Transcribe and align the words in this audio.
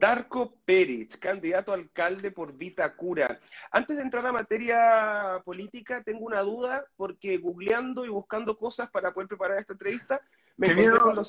Darko 0.00 0.54
Peric, 0.64 1.18
candidato 1.18 1.72
a 1.72 1.74
alcalde 1.74 2.30
por 2.30 2.54
Vitacura. 2.54 3.38
Antes 3.70 3.98
de 3.98 4.02
entrar 4.02 4.26
a 4.26 4.32
materia 4.32 5.42
política, 5.44 6.02
tengo 6.02 6.24
una 6.24 6.40
duda, 6.40 6.86
porque 6.96 7.36
googleando 7.36 8.06
y 8.06 8.08
buscando 8.08 8.56
cosas 8.56 8.90
para 8.90 9.12
poder 9.12 9.28
preparar 9.28 9.58
esta 9.58 9.74
entrevista, 9.74 10.22
me, 10.56 10.68
encontré 10.68 10.98
con, 11.00 11.14
lo, 11.14 11.22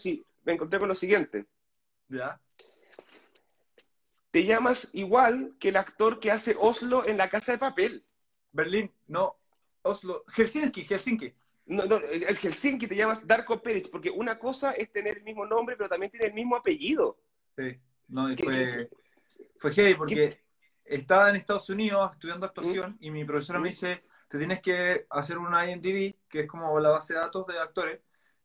me 0.46 0.54
encontré 0.54 0.80
con, 0.80 0.88
lo, 0.88 0.96
siguiente. 0.96 1.46
¿Ya? 2.08 2.40
Te 4.32 4.46
llamas 4.46 4.90
igual 4.94 5.54
que 5.60 5.70
el 5.70 5.76
actor 5.76 6.22
que 6.22 6.32
hace 6.32 6.56
Oslo 6.58 7.06
en 7.06 7.18
La 7.18 7.30
Casa 7.30 7.52
de 7.52 7.58
Papel. 7.58 8.06
Berlín, 8.54 8.90
no, 9.08 9.36
Oslo, 9.82 10.24
Helsinki, 10.34 10.86
Helsinki. 10.86 11.34
No, 11.66 11.86
no, 11.86 11.98
el 11.98 12.38
Helsinki 12.38 12.88
te 12.88 12.96
llamas 12.96 13.28
Darko 13.28 13.62
Peric, 13.62 13.90
porque 13.92 14.10
una 14.10 14.40
cosa 14.40 14.72
es 14.72 14.90
tener 14.94 15.18
el 15.18 15.24
mismo 15.24 15.46
nombre, 15.46 15.76
pero 15.76 15.90
también 15.90 16.10
tiene 16.10 16.28
el 16.28 16.34
mismo 16.34 16.56
apellido. 16.56 17.18
Sí. 17.58 17.78
No, 18.12 18.28
fue, 18.38 18.90
fue 19.58 19.72
heavy 19.72 19.96
porque 19.96 20.42
estaba 20.86 21.30
en 21.30 21.38
Estados 21.38 21.70
Unidos 21.70 22.12
estudiando 22.12 22.46
actuación 22.46 22.98
y 23.00 23.10
mi 23.10 23.24
profesora 23.24 23.60
me 23.60 23.70
dice, 23.70 24.04
te 24.28 24.38
tienes 24.38 24.62
que 24.62 25.06
hacer 25.10 25.38
una 25.38 25.70
IMDb, 25.70 26.16
que 26.28 26.42
es 26.42 26.48
como 26.48 26.80
la 26.80 26.90
base 26.90 27.14
de 27.14 27.20
datos 27.20 27.48
de 27.48 27.60
actores, 27.60 28.02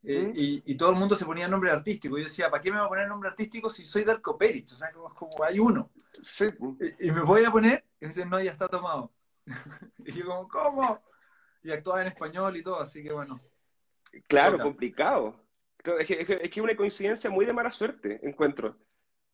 eh, 0.09 0.62
y, 0.65 0.77
todo 0.77 0.91
el 0.91 0.97
mundo 0.97 1.16
se 1.16 1.24
ponía 1.24 1.48
nombre 1.48 1.69
artístico. 1.69 2.16
Y 2.16 2.21
yo 2.21 2.29
decía, 2.29 2.48
¿para 2.48 2.62
qué 2.62 2.71
me 2.71 2.79
voy 2.79 2.87
a 2.87 2.88
poner 2.88 3.09
nombre 3.09 3.29
artístico 3.29 3.69
si 3.69 3.84
soy 3.84 4.05
Darko 4.05 4.38
Peric? 4.38 4.66
O 4.73 4.77
sea, 4.77 4.93
como, 4.93 5.12
como 5.12 5.43
hay 5.43 5.59
uno. 5.59 5.91
Y, 7.01 7.10
me 7.10 7.23
voy 7.23 7.45
a 7.45 7.51
poner, 7.51 7.85
y 8.01 8.07
dice, 8.07 8.24
no, 8.24 8.41
ya 8.41 8.52
está 8.52 8.69
tomado. 8.69 9.12
y 9.98 10.12
yo 10.12 10.27
como, 10.27 10.48
¿cómo? 10.48 11.02
Y 11.65 11.73
actuaba 11.73 12.02
en 12.02 12.09
español 12.09 12.57
y 12.57 12.62
todo, 12.62 12.80
así 12.80 13.02
que 13.02 13.12
bueno. 13.12 13.41
Claro, 14.29 14.59
complicado. 14.59 15.35
Es 15.98 16.07
que, 16.07 16.21
es 16.21 16.51
que, 16.51 16.60
una 16.60 16.77
coincidencia 16.77 17.29
muy 17.29 17.45
de 17.45 17.52
mala 17.52 17.71
suerte, 17.71 18.21
encuentro. 18.23 18.77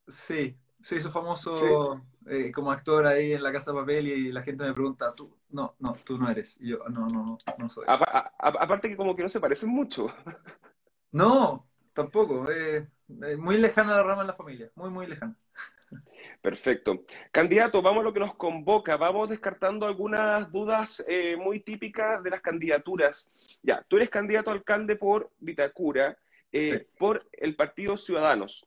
Sí, 0.06 0.56
se 0.82 0.96
hizo 0.96 1.10
famoso 1.10 2.02
eh, 2.26 2.50
como 2.52 2.72
actor 2.72 3.06
ahí 3.06 3.32
en 3.32 3.42
la 3.42 3.52
Casa 3.52 3.72
de 3.72 3.78
Papel 3.78 4.08
y 4.08 4.32
la 4.32 4.42
gente 4.42 4.64
me 4.64 4.72
pregunta, 4.72 5.12
tú, 5.14 5.36
no, 5.50 5.74
no, 5.78 5.92
tú 6.04 6.18
no 6.18 6.28
eres. 6.30 6.58
Y 6.60 6.70
yo, 6.70 6.78
no, 6.88 7.06
no, 7.06 7.24
no, 7.24 7.38
no 7.58 7.68
soy. 7.68 7.84
aparte 7.86 8.88
que 8.88 8.96
como 8.96 9.14
que 9.14 9.22
no 9.22 9.28
se 9.28 9.40
parecen 9.40 9.70
mucho. 9.70 10.08
No, 11.14 11.68
tampoco. 11.92 12.46
muy 13.36 13.58
lejana 13.58 13.96
la 13.96 14.02
rama 14.02 14.22
en 14.22 14.28
la 14.28 14.32
familia, 14.32 14.70
muy, 14.74 14.88
muy 14.88 15.06
lejana. 15.06 15.36
Perfecto. 16.40 17.04
Candidato, 17.30 17.82
vamos 17.82 18.00
a 18.00 18.04
lo 18.04 18.12
que 18.12 18.20
nos 18.20 18.34
convoca. 18.34 18.96
Vamos 18.96 19.28
descartando 19.28 19.86
algunas 19.86 20.50
dudas 20.50 21.04
eh, 21.06 21.36
muy 21.36 21.60
típicas 21.60 22.22
de 22.22 22.30
las 22.30 22.40
candidaturas. 22.40 23.58
Ya, 23.62 23.84
tú 23.88 23.96
eres 23.96 24.10
candidato 24.10 24.50
a 24.50 24.54
alcalde 24.54 24.96
por 24.96 25.30
Vitacura, 25.38 26.16
eh, 26.50 26.88
por 26.98 27.26
el 27.32 27.56
Partido 27.56 27.96
Ciudadanos. 27.96 28.66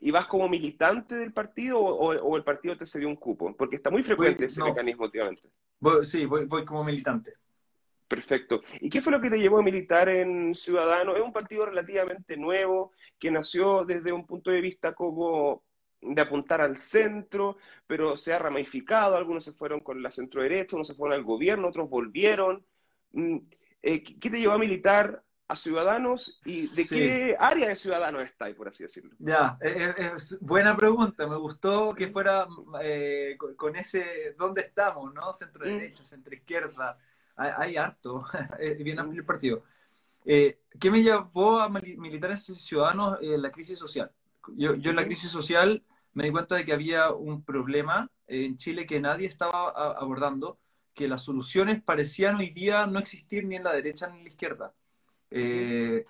¿Y 0.00 0.10
vas 0.10 0.26
como 0.26 0.48
militante 0.48 1.14
del 1.16 1.32
partido 1.32 1.78
o, 1.78 2.36
el 2.36 2.44
partido 2.44 2.76
te 2.76 2.86
cedió 2.86 3.08
un 3.08 3.16
cupo? 3.16 3.54
Porque 3.56 3.76
está 3.76 3.90
muy 3.90 4.02
frecuente 4.02 4.46
ese 4.46 4.62
mecanismo 4.62 5.04
últimamente. 5.04 5.48
sí, 6.04 6.24
voy, 6.24 6.64
como 6.64 6.84
militante. 6.84 7.34
Perfecto. 8.08 8.60
¿Y 8.80 8.90
qué 8.90 9.00
fue 9.00 9.12
lo 9.12 9.20
que 9.20 9.30
te 9.30 9.38
llevó 9.38 9.58
a 9.58 9.62
militar 9.62 10.08
en 10.08 10.54
Ciudadanos? 10.54 11.16
Es 11.16 11.22
un 11.22 11.32
partido 11.32 11.66
relativamente 11.66 12.36
nuevo 12.36 12.92
que 13.18 13.30
nació 13.30 13.84
desde 13.84 14.12
un 14.12 14.26
punto 14.26 14.50
de 14.50 14.60
vista 14.60 14.92
como 14.92 15.62
de 16.02 16.20
apuntar 16.20 16.60
al 16.60 16.78
centro, 16.78 17.56
pero 17.86 18.16
se 18.16 18.32
ha 18.34 18.38
ramificado. 18.38 19.16
Algunos 19.16 19.44
se 19.44 19.52
fueron 19.52 19.80
con 19.80 20.02
la 20.02 20.10
centro 20.10 20.42
derecha, 20.42 20.76
unos 20.76 20.88
se 20.88 20.94
fueron 20.94 21.16
al 21.16 21.24
gobierno, 21.24 21.68
otros 21.68 21.88
volvieron. 21.88 22.64
Mm, 23.12 23.38
eh, 23.82 24.02
¿Qué 24.02 24.30
te 24.30 24.38
llevó 24.38 24.54
a 24.54 24.58
militar 24.58 25.22
a 25.52 25.56
Ciudadanos 25.56 26.38
y 26.46 26.66
de 26.68 26.86
qué 26.86 27.36
área 27.38 27.68
de 27.68 27.76
Ciudadanos 27.76 28.22
estáis, 28.22 28.56
por 28.56 28.68
así 28.68 28.84
decirlo. 28.84 29.14
Ya, 29.18 29.58
es, 29.60 29.76
e, 29.76 30.12
es, 30.16 30.38
buena 30.40 30.74
pregunta. 30.74 31.26
Me 31.26 31.36
gustó 31.36 31.94
que 31.94 32.08
fuera 32.08 32.46
eh, 32.82 33.36
con, 33.56 33.76
ese 33.76 34.34
dónde 34.38 34.62
estamos, 34.62 35.12
¿no? 35.12 35.32
Centro 35.34 35.66
mm. 35.66 35.68
derecha, 35.68 36.04
centro 36.04 36.34
izquierda. 36.34 36.96
Hay, 37.36 37.76
harto, 37.76 38.24
es 38.58 38.82
bien 38.82 38.98
amplio 38.98 39.20
el 39.20 39.26
partido. 39.26 39.62
Eh, 40.24 40.60
¿Qué 40.80 40.90
me 40.90 41.02
llevó 41.02 41.60
a 41.60 41.68
militar 41.68 42.30
en 42.30 42.38
Ciudadanos? 42.38 43.18
Eh, 43.20 43.36
la 43.36 43.50
crisis 43.50 43.78
social. 43.78 44.10
Yo, 44.56 44.74
yo 44.74 44.90
en 44.90 44.96
la 44.96 45.04
crisis 45.04 45.30
social 45.30 45.84
me 46.14 46.24
di 46.24 46.30
cuenta 46.30 46.56
de 46.56 46.64
que 46.64 46.72
había 46.72 47.10
un 47.10 47.44
problema 47.44 48.10
en 48.26 48.56
Chile 48.56 48.86
que 48.86 49.00
nadie 49.00 49.28
estaba 49.28 49.68
abordando, 49.68 50.58
que 50.94 51.08
las 51.08 51.24
soluciones 51.24 51.82
parecían 51.82 52.36
hoy 52.36 52.50
día 52.50 52.86
no 52.86 52.98
existir 52.98 53.44
ni 53.44 53.56
en 53.56 53.64
la 53.64 53.74
derecha 53.74 54.08
ni 54.08 54.18
en 54.18 54.24
la 54.24 54.30
izquierda. 54.30 54.72
Eh, 55.34 56.04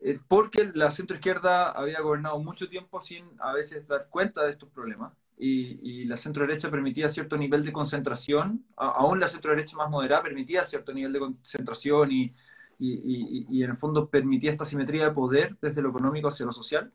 eh, 0.00 0.18
porque 0.28 0.70
la 0.74 0.90
centroizquierda 0.90 1.70
había 1.70 2.00
gobernado 2.00 2.38
mucho 2.38 2.68
tiempo 2.68 3.00
sin 3.00 3.24
a 3.40 3.52
veces 3.52 3.86
dar 3.86 4.08
cuenta 4.10 4.44
de 4.44 4.50
estos 4.50 4.68
problemas 4.68 5.12
y, 5.38 6.04
la 6.04 6.16
centro 6.16 6.46
derecha 6.46 6.70
permitía 6.70 7.08
cierto 7.08 7.36
nivel 7.36 7.64
de 7.64 7.72
concentración, 7.72 8.64
aún 8.76 9.20
la 9.20 9.28
centro 9.28 9.50
derecha 9.50 9.76
más 9.76 9.90
moderada 9.90 10.22
permitía 10.22 10.64
cierto 10.64 10.92
nivel 10.92 11.12
de 11.12 11.18
concentración 11.18 12.12
y, 12.12 12.34
y, 12.78 13.62
en 13.62 13.70
el 13.70 13.76
fondo 13.76 14.08
permitía 14.08 14.50
esta 14.50 14.64
simetría 14.64 15.06
de 15.06 15.12
poder 15.12 15.56
desde 15.60 15.82
lo 15.82 15.90
económico 15.90 16.28
hacia 16.28 16.46
lo 16.46 16.52
social. 16.52 16.92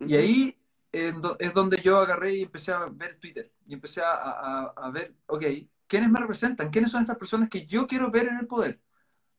Y 0.00 0.14
ahí 0.16 0.58
es 0.92 1.54
donde 1.54 1.80
yo 1.82 1.98
agarré 1.98 2.36
y 2.36 2.42
empecé 2.42 2.72
a 2.72 2.86
ver 2.86 3.18
Twitter 3.18 3.50
y 3.66 3.74
empecé 3.74 4.02
a, 4.02 4.72
a 4.76 4.90
ver, 4.90 5.14
ok, 5.26 5.44
¿quiénes 5.86 6.10
me 6.10 6.20
representan? 6.20 6.70
¿Quiénes 6.70 6.90
son 6.90 7.02
estas 7.02 7.18
personas 7.18 7.48
que 7.48 7.66
yo 7.66 7.86
quiero 7.86 8.10
ver 8.10 8.28
en 8.28 8.38
el 8.38 8.46
poder? 8.46 8.80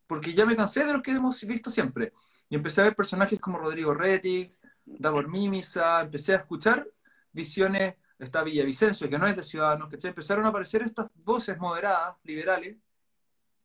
Porque 0.08 0.34
ya 0.34 0.46
me 0.46 0.56
cansé 0.56 0.84
de 0.86 0.94
los 0.94 1.02
que 1.02 1.12
hemos 1.12 1.42
visto 1.46 1.70
siempre. 1.70 2.14
Y 2.50 2.56
empecé 2.56 2.82
a 2.82 2.86
ver 2.86 2.96
personajes 2.96 3.40
como 3.40 3.58
Rodrigo 3.58 3.94
Rettig, 3.94 4.56
Davor 4.86 5.28
Mimisa, 5.28 6.02
empecé 6.02 6.34
a 6.34 6.38
escuchar 6.38 6.88
visiones, 7.32 7.96
está 8.20 8.44
Villavicencio, 8.44 9.10
que 9.10 9.18
no 9.18 9.28
es 9.28 9.36
de 9.36 9.44
Ciudadanos, 9.44 9.90
que 9.90 10.08
empezaron 10.08 10.46
a 10.46 10.50
aparecer 10.50 10.84
estas 10.84 11.08
voces 11.24 11.58
moderadas, 11.58 12.16
liberales, 12.24 12.78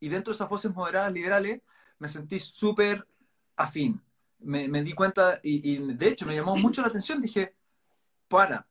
y 0.01 0.09
dentro 0.09 0.33
de 0.33 0.37
esas 0.37 0.49
voces 0.49 0.75
moderadas, 0.75 1.13
liberales, 1.13 1.61
me 1.99 2.09
sentí 2.09 2.41
súper 2.41 3.07
afín. 3.57 4.01
Me, 4.39 4.83
di 4.83 4.95
cuenta, 4.95 5.39
y, 5.43 5.75
y 5.75 5.95
de 5.95 6.09
hecho 6.09 6.27
me 6.27 6.35
llamó 6.35 6.57
mucho 6.57 6.81
la 6.81 6.89
atención, 6.89 7.21
dije, 7.21 7.55
para, 8.27 8.67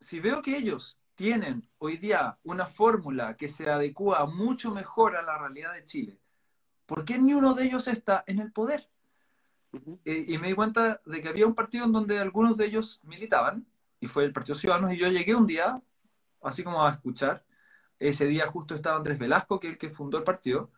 si 0.00 0.18
veo 0.18 0.40
que 0.40 0.56
ellos 0.56 0.98
tienen 1.14 1.68
hoy 1.76 1.98
día 1.98 2.38
una 2.44 2.64
fórmula 2.64 3.36
que 3.36 3.50
se 3.50 3.68
adecua 3.68 4.24
mucho 4.24 4.70
mejor 4.70 5.16
a 5.16 5.22
la 5.22 5.36
realidad 5.36 5.74
de 5.74 5.84
Chile, 5.84 6.18
¿por 6.90 7.04
qué 7.04 7.20
ni 7.20 7.34
uno 7.34 7.54
de 7.54 7.66
ellos 7.66 7.86
está 7.86 8.24
en 8.26 8.40
el 8.40 8.50
poder? 8.50 8.88
y, 10.04 10.36
me 10.38 10.48
di 10.48 10.54
cuenta 10.54 11.00
de 11.06 11.22
que 11.22 11.28
había 11.28 11.46
un 11.46 11.54
partido 11.54 11.84
en 11.84 11.92
donde 11.92 12.18
algunos 12.18 12.56
de 12.56 12.66
ellos 12.66 13.00
militaban, 13.04 13.64
y 14.00 14.08
fue 14.08 14.24
el 14.24 14.32
Partido 14.32 14.56
Ciudadanos, 14.56 14.92
y 14.92 14.98
yo 14.98 15.06
llegué 15.06 15.36
un 15.36 15.46
día, 15.46 15.80
así 16.42 16.64
como 16.64 16.84
a 16.84 16.90
escuchar, 16.90 17.44
ese 18.00 18.26
día 18.26 18.48
justo 18.48 18.74
estaba 18.74 18.96
Andrés 18.96 19.20
Velasco, 19.20 19.60
que 19.60 19.68
es 19.68 19.72
el 19.74 19.78
que 19.78 19.90
fundó 19.90 20.18
el 20.18 20.24
partido, 20.24 20.72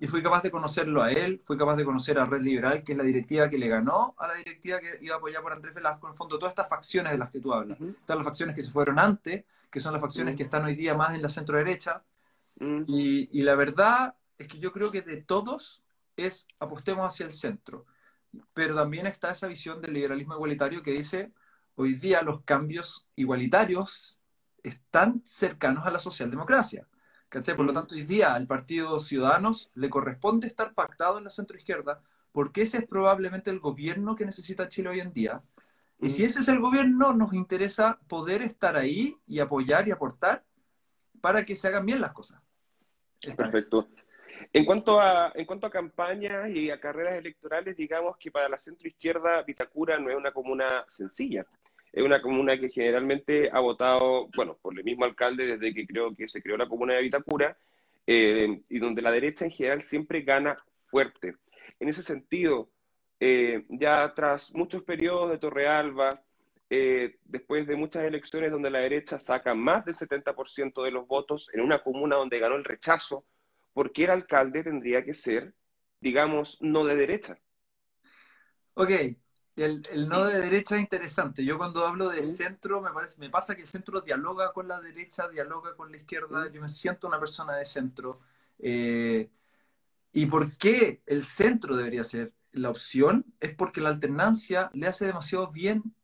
y 0.00 0.06
fui 0.06 0.22
capaz 0.22 0.42
de 0.42 0.50
conocerlo 0.50 1.02
a 1.02 1.12
él, 1.12 1.38
fui 1.38 1.58
capaz 1.58 1.76
de 1.76 1.84
conocer 1.84 2.18
a 2.18 2.24
Red 2.24 2.40
Liberal, 2.40 2.82
que 2.82 2.92
es 2.92 2.98
la 2.98 3.04
directiva 3.04 3.50
que 3.50 3.58
le 3.58 3.68
ganó 3.68 4.14
a 4.16 4.26
la 4.26 4.34
directiva 4.36 4.80
que 4.80 4.98
iba 5.02 5.16
a 5.16 5.18
apoyar 5.18 5.42
por 5.42 5.52
Andrés 5.52 5.74
Velasco, 5.74 6.06
en 6.06 6.12
el 6.12 6.16
fondo 6.16 6.38
todas 6.38 6.52
estas 6.52 6.70
facciones 6.70 7.12
de 7.12 7.18
las 7.18 7.30
que 7.30 7.40
tú 7.40 7.52
hablas, 7.52 7.78
Están 7.78 8.16
las 8.16 8.24
facciones 8.24 8.56
que 8.56 8.62
se 8.62 8.70
fueron 8.70 8.98
antes, 8.98 9.44
que 9.70 9.80
son 9.80 9.92
las 9.92 10.00
facciones 10.00 10.34
que 10.34 10.44
están 10.44 10.64
hoy 10.64 10.76
día 10.76 10.94
más 10.94 11.14
en 11.14 11.20
la 11.20 11.28
centro 11.28 11.58
derecha, 11.58 12.02
y, 12.58 13.28
y 13.38 13.42
la 13.42 13.54
verdad 13.54 14.14
es 14.38 14.48
que 14.48 14.58
yo 14.58 14.72
creo 14.72 14.90
que 14.90 15.02
de 15.02 15.22
todos 15.22 15.82
es 16.16 16.46
apostemos 16.58 17.06
hacia 17.06 17.26
el 17.26 17.32
centro. 17.32 17.86
Pero 18.54 18.74
también 18.74 19.06
está 19.06 19.30
esa 19.30 19.46
visión 19.46 19.80
del 19.80 19.94
liberalismo 19.94 20.34
igualitario 20.34 20.82
que 20.82 20.92
dice, 20.92 21.32
hoy 21.74 21.94
día 21.94 22.22
los 22.22 22.42
cambios 22.42 23.06
igualitarios 23.16 24.20
están 24.62 25.22
cercanos 25.24 25.86
a 25.86 25.90
la 25.90 25.98
socialdemocracia. 25.98 26.86
Por 27.30 27.60
lo 27.60 27.72
tanto, 27.72 27.94
hoy 27.94 28.02
día 28.02 28.34
al 28.34 28.46
Partido 28.46 28.98
Ciudadanos 28.98 29.70
le 29.74 29.90
corresponde 29.90 30.46
estar 30.46 30.72
pactado 30.74 31.18
en 31.18 31.24
la 31.24 31.30
centroizquierda 31.30 32.02
porque 32.32 32.62
ese 32.62 32.78
es 32.78 32.86
probablemente 32.86 33.50
el 33.50 33.58
gobierno 33.58 34.14
que 34.14 34.24
necesita 34.24 34.68
Chile 34.68 34.90
hoy 34.90 35.00
en 35.00 35.12
día. 35.12 35.42
Y 36.00 36.08
si 36.08 36.24
ese 36.24 36.40
es 36.40 36.48
el 36.48 36.60
gobierno, 36.60 37.12
nos 37.12 37.32
interesa 37.32 37.98
poder 38.06 38.42
estar 38.42 38.76
ahí 38.76 39.16
y 39.26 39.40
apoyar 39.40 39.88
y 39.88 39.90
aportar 39.90 40.44
para 41.20 41.44
que 41.44 41.56
se 41.56 41.68
hagan 41.68 41.84
bien 41.84 42.00
las 42.00 42.12
cosas. 42.12 42.40
Perfecto. 43.36 43.88
En 44.52 44.64
cuanto 44.64 45.00
a, 45.00 45.32
en 45.34 45.44
cuanto 45.44 45.66
a 45.66 45.70
campañas 45.70 46.50
y 46.50 46.70
a 46.70 46.80
carreras 46.80 47.18
electorales, 47.18 47.76
digamos 47.76 48.16
que 48.16 48.30
para 48.30 48.48
la 48.48 48.56
centroizquierda 48.56 49.42
Vitacura 49.42 49.98
no 49.98 50.10
es 50.10 50.16
una 50.16 50.32
comuna 50.32 50.84
sencilla. 50.88 51.46
Es 51.92 52.02
una 52.02 52.20
comuna 52.20 52.58
que 52.58 52.70
generalmente 52.70 53.50
ha 53.52 53.60
votado, 53.60 54.28
bueno, 54.36 54.56
por 54.60 54.76
el 54.76 54.84
mismo 54.84 55.04
alcalde 55.04 55.46
desde 55.46 55.74
que 55.74 55.86
creo 55.86 56.14
que 56.14 56.28
se 56.28 56.42
creó 56.42 56.56
la 56.56 56.68
comuna 56.68 56.94
de 56.94 57.02
Vitacura, 57.02 57.56
eh, 58.06 58.62
y 58.70 58.78
donde 58.78 59.02
la 59.02 59.10
derecha 59.10 59.44
en 59.44 59.50
general 59.50 59.82
siempre 59.82 60.22
gana 60.22 60.56
fuerte. 60.86 61.34
En 61.78 61.88
ese 61.88 62.02
sentido, 62.02 62.70
eh, 63.20 63.66
ya 63.68 64.12
tras 64.14 64.54
muchos 64.54 64.82
periodos 64.82 65.30
de 65.30 65.38
Torrealba, 65.38 66.14
eh, 66.70 67.16
después 67.24 67.66
de 67.66 67.76
muchas 67.76 68.04
elecciones 68.04 68.50
donde 68.50 68.70
la 68.70 68.80
derecha 68.80 69.18
saca 69.18 69.54
más 69.54 69.84
del 69.84 69.94
70% 69.94 70.82
de 70.82 70.90
los 70.90 71.06
votos 71.06 71.50
en 71.52 71.60
una 71.60 71.80
comuna 71.80 72.16
donde 72.16 72.38
ganó 72.38 72.56
el 72.56 72.64
rechazo, 72.64 73.24
porque 73.78 74.02
el 74.02 74.10
alcalde 74.10 74.64
tendría 74.64 75.04
que 75.04 75.14
ser, 75.14 75.54
digamos, 76.00 76.60
no 76.60 76.84
de 76.84 76.96
derecha. 76.96 77.38
Ok, 78.74 78.90
el, 79.54 79.82
el, 79.92 80.08
no 80.08 80.24
de 80.24 80.40
derecha 80.40 80.74
es 80.74 80.80
interesante. 80.80 81.44
Yo 81.44 81.58
cuando 81.58 81.86
hablo 81.86 82.08
de 82.08 82.24
centro, 82.24 82.82
me, 82.82 82.90
parece, 82.90 83.20
me 83.20 83.30
pasa 83.30 83.54
que 83.54 83.60
el 83.60 83.68
centro 83.68 84.00
dialoga 84.00 84.52
con 84.52 84.66
la 84.66 84.80
derecha, 84.80 85.28
dialoga 85.28 85.76
con 85.76 85.92
la 85.92 85.96
izquierda. 85.96 86.50
Yo 86.50 86.60
me 86.60 86.68
siento 86.68 87.06
una 87.06 87.20
persona 87.20 87.54
de 87.54 87.64
centro. 87.64 88.18
Eh, 88.58 89.30
¿Y 90.12 90.26
por 90.26 90.56
qué 90.56 91.00
el 91.06 91.22
centro 91.22 91.76
debería 91.76 92.02
ser 92.02 92.32
la 92.50 92.70
opción? 92.70 93.26
Es 93.38 93.54
porque 93.54 93.80
la 93.80 93.90
alternancia 93.90 94.72
le 94.74 94.88
hace 94.88 95.06
demasiado 95.06 95.52
bien 95.52 95.94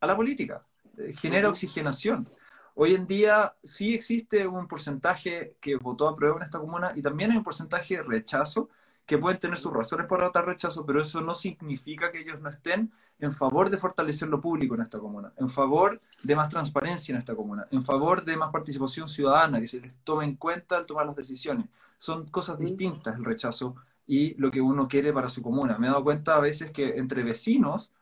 a 0.00 0.08
la 0.08 0.16
política. 0.16 0.62
Eh, 0.98 1.14
genera 1.16 1.48
oxigenación. 1.48 2.28
Hoy 2.76 2.94
en 2.94 3.06
día 3.06 3.54
sí 3.62 3.94
existe 3.94 4.46
un 4.48 4.66
porcentaje 4.66 5.56
que 5.60 5.76
votó 5.76 6.08
a 6.08 6.16
prueba 6.16 6.36
en 6.36 6.42
esta 6.42 6.58
comuna 6.58 6.92
y 6.96 7.02
también 7.02 7.30
hay 7.30 7.36
un 7.36 7.44
porcentaje 7.44 7.96
de 7.96 8.02
rechazo 8.02 8.68
que 9.06 9.16
pueden 9.16 9.38
tener 9.38 9.58
sus 9.58 9.72
razones 9.72 10.06
para 10.06 10.26
votar 10.26 10.44
rechazo, 10.44 10.84
pero 10.84 11.00
eso 11.00 11.20
no 11.20 11.34
significa 11.34 12.10
que 12.10 12.20
ellos 12.20 12.40
no 12.40 12.48
estén 12.48 12.90
en 13.20 13.32
favor 13.32 13.70
de 13.70 13.76
fortalecer 13.78 14.28
lo 14.28 14.40
público 14.40 14.74
en 14.74 14.82
esta 14.82 14.98
comuna, 14.98 15.32
en 15.36 15.48
favor 15.48 16.00
de 16.22 16.34
más 16.34 16.48
transparencia 16.48 17.12
en 17.14 17.20
esta 17.20 17.36
comuna, 17.36 17.68
en 17.70 17.84
favor 17.84 18.24
de 18.24 18.36
más 18.36 18.50
participación 18.50 19.08
ciudadana, 19.08 19.60
que 19.60 19.68
se 19.68 19.80
les 19.80 19.94
tome 20.02 20.24
en 20.24 20.34
cuenta 20.34 20.76
al 20.76 20.86
tomar 20.86 21.06
las 21.06 21.14
decisiones. 21.14 21.66
Son 21.98 22.26
cosas 22.26 22.58
distintas 22.58 23.16
el 23.16 23.24
rechazo 23.24 23.76
y 24.06 24.34
lo 24.34 24.50
que 24.50 24.60
uno 24.60 24.88
quiere 24.88 25.12
para 25.12 25.28
su 25.28 25.42
comuna. 25.42 25.78
Me 25.78 25.86
he 25.86 25.90
dado 25.90 26.02
cuenta 26.02 26.34
a 26.34 26.40
veces 26.40 26.72
que 26.72 26.96
entre 26.96 27.22
vecinos 27.22 27.92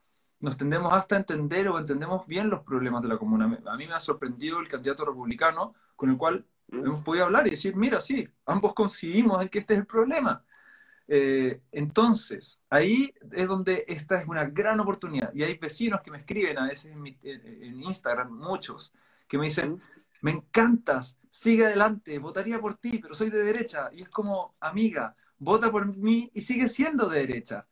nos 0.43 0.57
tendemos 0.59 0.93
hasta 0.93 1.17
a 1.17 1.19
entender 1.19 1.69
o 1.69 1.79
entendemos 1.79 2.27
bien 2.27 2.51
los 2.51 2.61
problemas 2.61 3.03
de 3.03 3.09
la 3.09 3.17
comuna. 3.17 3.59
A 3.67 3.77
mí 3.77 3.87
me 3.87 3.95
ha 3.95 4.01
sorprendido 4.01 4.61
el 4.61 4.69
candidato 4.69 5.07
republicano 5.07 5.75
con 5.97 6.11
el 6.11 6.19
cual 6.19 6.45
hemos 6.71 7.03
podido 7.03 7.25
hablar 7.25 7.47
y 7.47 7.51
decir, 7.51 7.75
mira, 7.75 8.01
sí, 8.01 8.29
ambos 8.45 8.75
coincidimos 8.75 9.41
en 9.41 9.49
que 9.49 9.61
este 9.61 9.75
es 9.75 9.81
el 9.81 9.87
problema 9.87 10.45
eh, 11.15 11.61
entonces, 11.73 12.61
ahí 12.71 13.13
es 13.33 13.47
donde 13.47 13.85
esta 13.87 14.19
es 14.19 14.27
una 14.27 14.47
gran 14.47 14.81
oportunidad. 14.81 15.31
Y 15.35 15.43
hay 15.43 15.59
vecinos 15.59 16.01
que 16.01 16.11
me 16.11 16.19
escriben 16.19 16.59
a 16.59 16.69
veces 16.69 16.93
en, 16.93 17.83
Instagram, 17.83 18.33
muchos, 18.33 18.95
que 19.29 19.37
me 19.39 19.45
dicen, 19.45 19.83
me 20.23 20.31
encantas, 20.31 21.19
sigue 21.31 21.67
adelante, 21.67 22.19
votaría 22.19 22.59
por 22.61 22.77
ti, 22.77 22.99
pero 22.99 23.15
soy 23.15 23.31
de 23.31 23.43
derecha. 23.45 23.91
Y 23.93 24.03
es 24.03 24.09
como, 24.09 24.55
amiga, 24.61 25.15
vota 25.39 25.71
por 25.71 25.87
mí 25.87 26.31
y 26.33 26.41
sigue 26.41 26.69
siendo 26.69 27.09
de 27.11 27.21
derecha. 27.21 27.67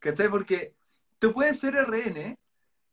¿Cachai? 0.00 0.28
Porque 0.28 0.74
tú 1.20 1.32
puedes 1.32 1.60
ser 1.60 1.76
RN 1.76 2.36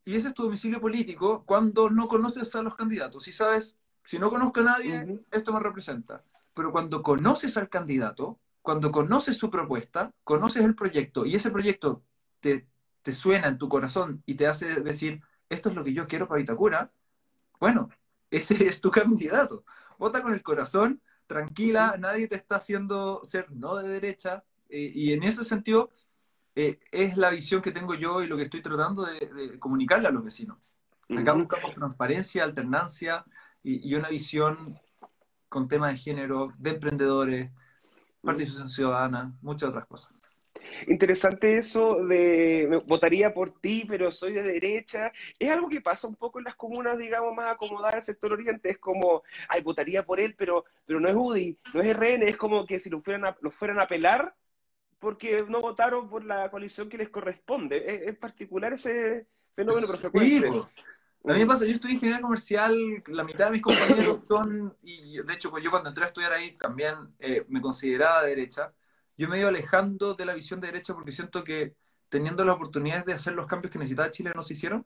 y 0.06 0.15
ese 0.15 0.27
es 0.27 0.33
tu 0.35 0.44
domicilio 0.44 0.79
político 0.79 1.44
cuando 1.45 1.89
no 1.89 2.07
conoces 2.07 2.56
a 2.56 2.62
los 2.62 2.75
candidatos. 2.75 3.27
Y 3.27 3.33
sabes, 3.33 3.75
si 4.03 4.19
no 4.19 4.29
conozco 4.29 4.59
a 4.59 4.63
nadie, 4.63 5.19
esto 5.31 5.51
me 5.51 5.59
representa. 5.59 6.24
Pero 6.53 6.71
cuando 6.71 7.01
conoces 7.01 7.57
al 7.57 7.69
candidato, 7.69 8.39
cuando 8.62 8.91
conoces 8.91 9.38
su 9.38 9.50
propuesta, 9.50 10.13
conoces 10.24 10.63
el 10.63 10.75
proyecto 10.75 11.25
y 11.25 11.35
ese 11.35 11.50
proyecto 11.51 12.03
te, 12.39 12.68
te 13.01 13.12
suena 13.12 13.47
en 13.47 13.57
tu 13.57 13.69
corazón 13.69 14.21
y 14.25 14.35
te 14.35 14.47
hace 14.47 14.81
decir, 14.81 15.21
esto 15.50 15.69
es 15.69 15.75
lo 15.75 15.83
que 15.83 15.94
yo 15.94 16.07
quiero 16.07 16.27
para 16.27 16.41
Itacura, 16.41 16.91
bueno, 17.59 17.89
ese 18.31 18.68
es 18.68 18.81
tu 18.81 18.91
candidato. 18.91 19.63
Vota 19.97 20.21
con 20.21 20.33
el 20.33 20.44
corazón, 20.44 21.01
tranquila, 21.27 21.95
nadie 21.97 22.27
te 22.27 22.35
está 22.35 22.57
haciendo 22.57 23.21
ser 23.24 23.51
no 23.51 23.75
de 23.77 23.88
derecha, 23.88 24.44
eh, 24.69 24.91
y 24.94 25.13
en 25.13 25.24
ese 25.24 25.44
sentido 25.44 25.89
eh, 26.59 26.80
es 26.92 27.15
la 27.18 27.30
visión 27.30 27.62
que 27.62 27.71
tengo 27.71 27.94
yo 27.94 28.24
y 28.24 28.27
lo 28.27 28.36
que 28.36 28.42
estoy 28.42 28.63
tratando 28.63 29.06
de, 29.06 29.59
comunicarle 29.59 30.07
a 30.07 30.12
los 30.12 30.24
vecinos. 30.24 30.74
Acá 31.07 31.33
buscamos 31.33 31.75
transparencia, 31.75 32.44
alternancia 32.44 33.24
y, 33.62 33.88
y, 33.88 33.94
una 33.94 34.09
visión 34.09 34.57
con 35.50 35.68
temas 35.68 35.92
de 35.92 35.98
género, 35.98 36.51
de 36.57 36.71
emprendedores, 36.71 37.51
participación 38.24 38.69
ciudadana, 38.69 39.38
muchas 39.44 39.69
otras 39.69 39.86
cosas. 39.86 40.12
Interesante 40.88 41.59
eso 41.59 42.04
de 42.04 42.81
votaría 42.88 43.36
por 43.36 43.51
ti, 43.51 43.86
pero 43.88 44.12
soy 44.12 44.33
de 44.33 44.42
derecha. 44.42 45.12
Es 45.38 45.51
algo 45.51 45.69
que 45.69 45.81
pasa 45.81 46.07
un 46.07 46.15
poco 46.15 46.39
en 46.39 46.45
las 46.45 46.56
comunas, 46.56 46.98
digamos, 46.98 47.36
más 47.36 47.53
acomodadas 47.53 47.94
del 47.94 48.03
sector 48.03 48.33
oriente. 48.33 48.71
Es 48.71 48.80
como, 48.80 49.21
ay, 49.48 49.62
votaría 49.62 50.03
por 50.03 50.19
él, 50.19 50.33
pero, 50.36 50.65
pero 50.88 51.00
no 51.00 51.07
es 51.07 51.15
UDI, 51.15 51.60
no 51.75 51.81
es 51.81 51.95
RN. 51.95 52.27
Es 52.27 52.36
como 52.36 52.65
que 52.65 52.80
si 52.80 52.89
lo 52.89 53.00
fueran 53.03 53.25
a, 53.25 53.38
lo 53.42 53.51
fueran 53.51 53.80
a 53.80 53.86
pelar 53.86 54.33
porque 55.00 55.46
no 55.48 55.62
votaron 55.62 56.10
por 56.10 56.24
la 56.24 56.50
coalición 56.50 56.90
que 56.90 56.98
les 56.98 57.10
corresponde. 57.10 58.08
Es, 58.08 58.18
particular 58.18 58.74
ese 58.74 59.28
fenómeno, 59.56 59.88
pero 59.88 60.00
frecuente. 60.00 60.62
A 61.26 61.34
mí 61.34 61.40
me 61.40 61.46
pasa, 61.46 61.66
yo 61.66 61.74
estudié 61.74 61.96
ingeniería 61.96 62.22
comercial, 62.22 62.78
la 63.08 63.24
mitad 63.24 63.46
de 63.46 63.52
mis 63.52 63.62
compañeros 63.62 64.24
son, 64.28 64.78
y 64.82 65.18
de 65.18 65.34
hecho, 65.34 65.50
pues 65.50 65.62
yo 65.64 65.70
cuando 65.70 65.90
entré 65.90 66.06
a 66.06 66.08
estudiar 66.08 66.32
ahí 66.32 66.56
también 66.56 66.96
eh, 67.20 67.46
me 67.50 67.60
consideraba 67.60 68.24
de 68.24 68.30
derecha. 68.30 68.74
Yo 69.18 69.28
me 69.28 69.36
he 69.36 69.40
ido 69.40 69.50
alejando 69.50 70.14
de 70.14 70.26
la 70.26 70.34
visión 70.34 70.62
de 70.62 70.68
derecha 70.68 70.94
porque 70.94 71.12
siento 71.12 71.44
que 71.44 71.76
teniendo 72.08 72.46
las 72.46 72.56
oportunidades 72.56 73.06
de 73.06 73.14
hacer 73.14 73.34
los 73.34 73.48
cambios 73.48 73.72
que 73.72 73.80
necesitaba 73.80 74.12
Chile 74.12 74.32
no 74.34 74.42
se 74.42 74.54
hicieron. 74.54 74.86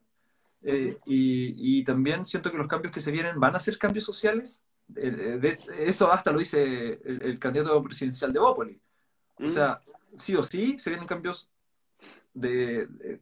Eh, 0.64 0.96
y, 1.06 1.84
también 1.84 2.24
siento 2.24 2.50
que 2.50 2.58
los 2.58 2.68
cambios 2.68 2.94
que 2.94 3.00
se 3.00 3.10
vienen 3.10 3.38
van 3.38 3.54
a 3.54 3.60
ser 3.60 3.78
cambios 3.78 4.04
sociales. 4.04 4.62
Eh, 4.96 5.56
eso 5.78 6.10
hasta 6.10 6.32
lo 6.32 6.38
dice 6.38 7.00
el, 7.04 7.38
candidato 7.38 7.82
presidencial 7.82 8.32
de 8.32 8.40
Bópoli. 8.40 8.80
O 9.38 9.48
sea, 9.48 9.80
sí 10.16 10.34
o 10.36 10.42
sí 10.42 10.78
se 10.78 10.90
vienen 10.90 11.06
cambios 11.06 11.48
de, 12.34 12.86
de 12.86 13.20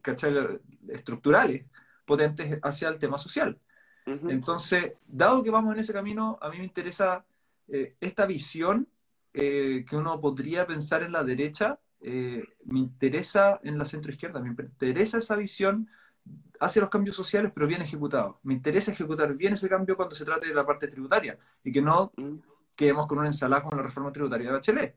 estructurales 0.93 1.65
potentes 2.05 2.59
hacia 2.61 2.89
el 2.89 2.99
tema 2.99 3.17
social. 3.17 3.57
Entonces, 4.05 4.93
dado 5.07 5.43
que 5.43 5.51
vamos 5.51 5.73
en 5.73 5.79
ese 5.79 5.93
camino, 5.93 6.37
a 6.41 6.49
mí 6.49 6.57
me 6.57 6.63
interesa 6.63 7.23
eh, 7.67 7.95
esta 8.01 8.25
visión 8.25 8.87
eh, 9.33 9.85
que 9.87 9.95
uno 9.95 10.19
podría 10.19 10.65
pensar 10.67 11.03
en 11.03 11.11
la 11.11 11.23
derecha, 11.23 11.79
eh, 12.01 12.43
me 12.65 12.79
interesa 12.79 13.59
en 13.63 13.77
la 13.77 13.85
centro 13.85 14.11
izquierda, 14.11 14.41
me 14.41 14.49
interesa 14.49 15.19
esa 15.19 15.35
visión 15.35 15.87
hacia 16.59 16.81
los 16.81 16.89
cambios 16.89 17.15
sociales, 17.15 17.51
pero 17.53 17.67
bien 17.67 17.81
ejecutado. 17.81 18.39
Me 18.43 18.53
interesa 18.53 18.91
ejecutar 18.91 19.33
bien 19.35 19.53
ese 19.53 19.69
cambio 19.69 19.95
cuando 19.95 20.15
se 20.15 20.25
trate 20.25 20.47
de 20.47 20.53
la 20.53 20.65
parte 20.65 20.87
tributaria 20.87 21.37
y 21.63 21.71
que 21.71 21.81
no 21.81 22.11
mm. 22.17 22.35
quedemos 22.75 23.07
con 23.07 23.19
una 23.19 23.27
ensalada 23.27 23.63
con 23.63 23.77
la 23.77 23.83
reforma 23.83 24.11
tributaria 24.11 24.47
de 24.47 24.53
Bachelet. 24.53 24.95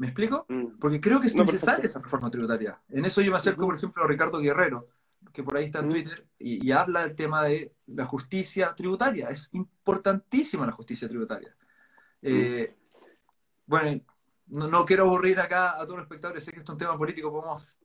¿Me 0.00 0.06
explico? 0.06 0.46
Mm. 0.48 0.78
Porque 0.78 0.98
creo 0.98 1.20
que 1.20 1.26
es 1.26 1.36
necesaria 1.36 1.84
esa 1.84 2.00
reforma 2.00 2.30
tributaria. 2.30 2.80
En 2.88 3.04
eso 3.04 3.20
yo 3.20 3.30
me 3.30 3.36
acerco, 3.36 3.66
por 3.66 3.74
ejemplo, 3.74 4.02
a 4.02 4.06
Ricardo 4.06 4.38
Guerrero, 4.38 4.88
que 5.30 5.42
por 5.42 5.54
ahí 5.58 5.66
está 5.66 5.80
en 5.80 5.90
Twitter, 5.90 6.26
y, 6.38 6.72
habla 6.72 7.02
del 7.02 7.14
tema 7.14 7.44
de 7.44 7.74
la 7.88 8.06
justicia 8.06 8.74
tributaria. 8.74 9.28
Es 9.28 9.50
importantísima 9.52 10.64
la 10.64 10.72
justicia 10.72 11.06
tributaria. 11.06 11.54
Eh, 12.22 12.74
bueno, 13.66 14.00
no, 14.46 14.86
quiero 14.86 15.04
aburrir 15.04 15.38
acá 15.38 15.78
a 15.78 15.84
todos 15.84 15.98
los 15.98 16.04
espectadores, 16.04 16.44
sé 16.44 16.50
que 16.50 16.60
esto 16.60 16.72
es 16.72 16.74
un 16.76 16.78
tema 16.78 16.96
político, 16.96 17.30
podemos 17.30 17.78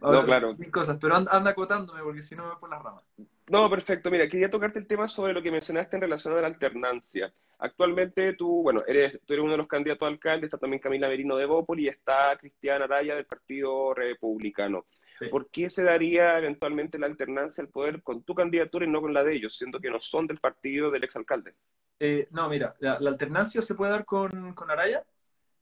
no, 0.00 0.24
claro. 0.24 0.54
mil 0.54 0.70
cosas, 0.70 0.98
pero 1.00 1.16
anda, 1.16 1.50
acotándome 1.50 2.02
porque 2.02 2.22
si 2.22 2.34
no 2.34 2.44
me 2.44 2.50
voy 2.50 2.58
por 2.60 2.70
las 2.70 2.82
ramas. 2.82 3.04
No, 3.50 3.68
perfecto. 3.70 4.10
Mira, 4.10 4.28
quería 4.28 4.50
tocarte 4.50 4.78
el 4.78 4.86
tema 4.86 5.08
sobre 5.08 5.32
lo 5.32 5.42
que 5.42 5.50
mencionaste 5.50 5.96
en 5.96 6.02
relación 6.02 6.36
a 6.36 6.40
la 6.40 6.46
alternancia. 6.46 7.32
Actualmente 7.58 8.34
tú, 8.34 8.62
bueno, 8.62 8.80
eres, 8.86 9.18
tú 9.24 9.32
eres 9.32 9.42
uno 9.42 9.52
de 9.52 9.58
los 9.58 9.66
candidatos 9.66 10.06
a 10.06 10.10
alcalde, 10.10 10.46
está 10.46 10.58
también 10.58 10.80
Camila 10.80 11.08
Merino 11.08 11.36
de 11.36 11.46
Bópoli 11.46 11.84
y 11.84 11.88
está 11.88 12.36
Cristiana 12.38 12.84
Araya 12.84 13.16
del 13.16 13.24
Partido 13.24 13.94
Republicano. 13.94 14.86
¿Por 15.30 15.50
qué 15.50 15.68
se 15.68 15.82
daría 15.82 16.38
eventualmente 16.38 16.98
la 16.98 17.06
alternancia 17.06 17.62
al 17.62 17.70
poder 17.70 18.02
con 18.02 18.22
tu 18.22 18.34
candidatura 18.34 18.86
y 18.86 18.88
no 18.88 19.00
con 19.00 19.12
la 19.12 19.24
de 19.24 19.34
ellos, 19.34 19.56
siendo 19.56 19.80
que 19.80 19.90
no 19.90 19.98
son 19.98 20.26
del 20.26 20.38
partido 20.38 20.90
del 20.90 21.04
exalcalde? 21.04 21.54
Eh, 21.98 22.28
no, 22.30 22.48
mira, 22.48 22.76
la, 22.78 22.94
alternancia 22.94 23.60
se 23.60 23.74
puede 23.74 23.90
dar 23.90 24.04
con, 24.04 24.54
Araya, 24.68 25.04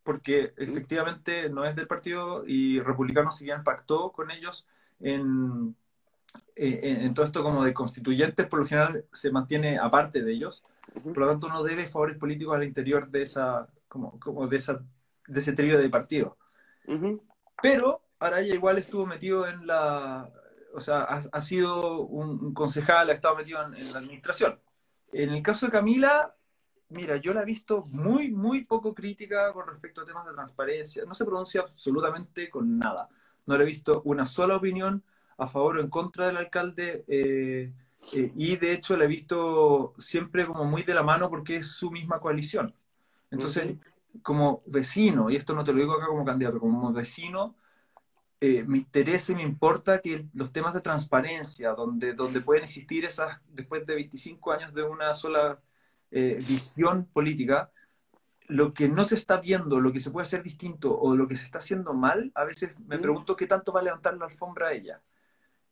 porque 0.06 0.54
efectivamente 0.56 1.50
no 1.50 1.64
es 1.64 1.74
del 1.74 1.88
partido 1.88 2.44
y 2.46 2.80
Republicano 2.80 3.32
si 3.32 3.44
bien 3.44 3.64
pactó 3.64 4.12
con 4.12 4.30
ellos 4.30 4.68
en, 5.00 5.74
en, 6.54 7.12
todo 7.12 7.26
esto 7.26 7.42
como 7.42 7.64
de 7.64 7.74
constituyentes, 7.74 8.46
por 8.46 8.60
lo 8.60 8.66
general 8.66 9.04
se 9.12 9.32
mantiene 9.32 9.78
aparte 9.78 10.22
de 10.22 10.32
ellos, 10.32 10.62
por 11.02 11.18
lo 11.18 11.28
tanto 11.28 11.48
no 11.48 11.64
debe 11.64 11.88
favores 11.88 12.16
políticos 12.16 12.54
al 12.54 12.62
interior 12.62 13.10
de 13.10 13.22
esa, 13.22 13.68
como, 13.88 14.18
como 14.20 14.46
de 14.46 14.56
esa, 14.56 14.80
de 15.26 15.40
ese 15.40 15.52
trío 15.52 15.76
de 15.76 15.90
partido. 15.90 16.38
Pero 17.60 18.02
Araya 18.20 18.54
igual 18.54 18.78
estuvo 18.78 19.06
metido 19.06 19.48
en 19.48 19.66
la, 19.66 20.30
o 20.72 20.80
sea, 20.80 21.02
ha, 21.02 21.40
sido 21.40 22.02
un, 22.02 22.54
concejal, 22.54 23.10
ha 23.10 23.12
estado 23.12 23.34
metido 23.34 23.60
en, 23.64 23.92
la 23.92 23.98
administración. 23.98 24.60
En 25.12 25.30
el 25.30 25.42
caso 25.42 25.66
de 25.66 25.72
Camila, 25.72 26.35
mira, 26.88 27.16
yo 27.16 27.34
la 27.34 27.42
he 27.42 27.44
visto 27.44 27.86
muy, 27.90 28.30
muy 28.30 28.64
poco 28.64 28.94
crítica 28.94 29.52
con 29.52 29.66
respecto 29.66 30.00
a 30.00 30.04
temas 30.04 30.26
de 30.26 30.32
transparencia. 30.32 31.04
No 31.04 31.14
se 31.14 31.24
pronuncia 31.24 31.62
absolutamente 31.62 32.48
con 32.50 32.78
nada. 32.78 33.08
No 33.46 33.56
le 33.56 33.64
he 33.64 33.66
visto 33.66 34.02
una 34.04 34.26
sola 34.26 34.56
opinión 34.56 35.02
a 35.38 35.46
favor 35.46 35.78
o 35.78 35.80
en 35.80 35.90
contra 35.90 36.26
del 36.26 36.36
alcalde. 36.36 37.04
Eh, 37.08 37.72
eh, 38.12 38.32
y 38.36 38.56
de 38.56 38.72
hecho 38.72 38.96
la 38.96 39.04
he 39.04 39.08
visto 39.08 39.94
siempre 39.98 40.46
como 40.46 40.64
muy 40.64 40.82
de 40.82 40.94
la 40.94 41.02
mano 41.02 41.28
porque 41.30 41.56
es 41.56 41.68
su 41.68 41.90
misma 41.90 42.20
coalición. 42.20 42.74
Entonces, 43.30 43.76
como 44.22 44.62
vecino, 44.66 45.30
y 45.30 45.36
esto 45.36 45.54
no 45.54 45.64
te 45.64 45.72
lo 45.72 45.78
digo 45.78 45.94
acá 45.94 46.06
como 46.06 46.24
candidato, 46.24 46.60
como 46.60 46.92
vecino, 46.92 47.56
eh, 48.40 48.64
me 48.64 48.78
interesa 48.78 49.32
y 49.32 49.34
me 49.36 49.42
importa 49.42 50.00
que 50.00 50.26
los 50.34 50.52
temas 50.52 50.74
de 50.74 50.80
transparencia, 50.80 51.70
donde, 51.72 52.12
donde 52.12 52.40
pueden 52.40 52.64
existir 52.64 53.04
esas, 53.04 53.40
después 53.48 53.86
de 53.86 53.94
25 53.94 54.52
años 54.52 54.74
de 54.74 54.82
una 54.82 55.14
sola 55.14 55.58
eh, 56.10 56.38
visión 56.46 57.06
política, 57.06 57.70
lo 58.48 58.72
que 58.72 58.88
no 58.88 59.04
se 59.04 59.16
está 59.16 59.38
viendo, 59.38 59.80
lo 59.80 59.92
que 59.92 60.00
se 60.00 60.10
puede 60.10 60.22
hacer 60.22 60.42
distinto 60.42 60.96
o 60.96 61.16
lo 61.16 61.26
que 61.26 61.36
se 61.36 61.44
está 61.44 61.58
haciendo 61.58 61.94
mal, 61.94 62.30
a 62.34 62.44
veces 62.44 62.78
me 62.86 62.98
pregunto 62.98 63.36
qué 63.36 63.46
tanto 63.46 63.72
va 63.72 63.80
a 63.80 63.84
levantar 63.84 64.16
la 64.16 64.26
alfombra 64.26 64.68
a 64.68 64.72
ella. 64.72 65.02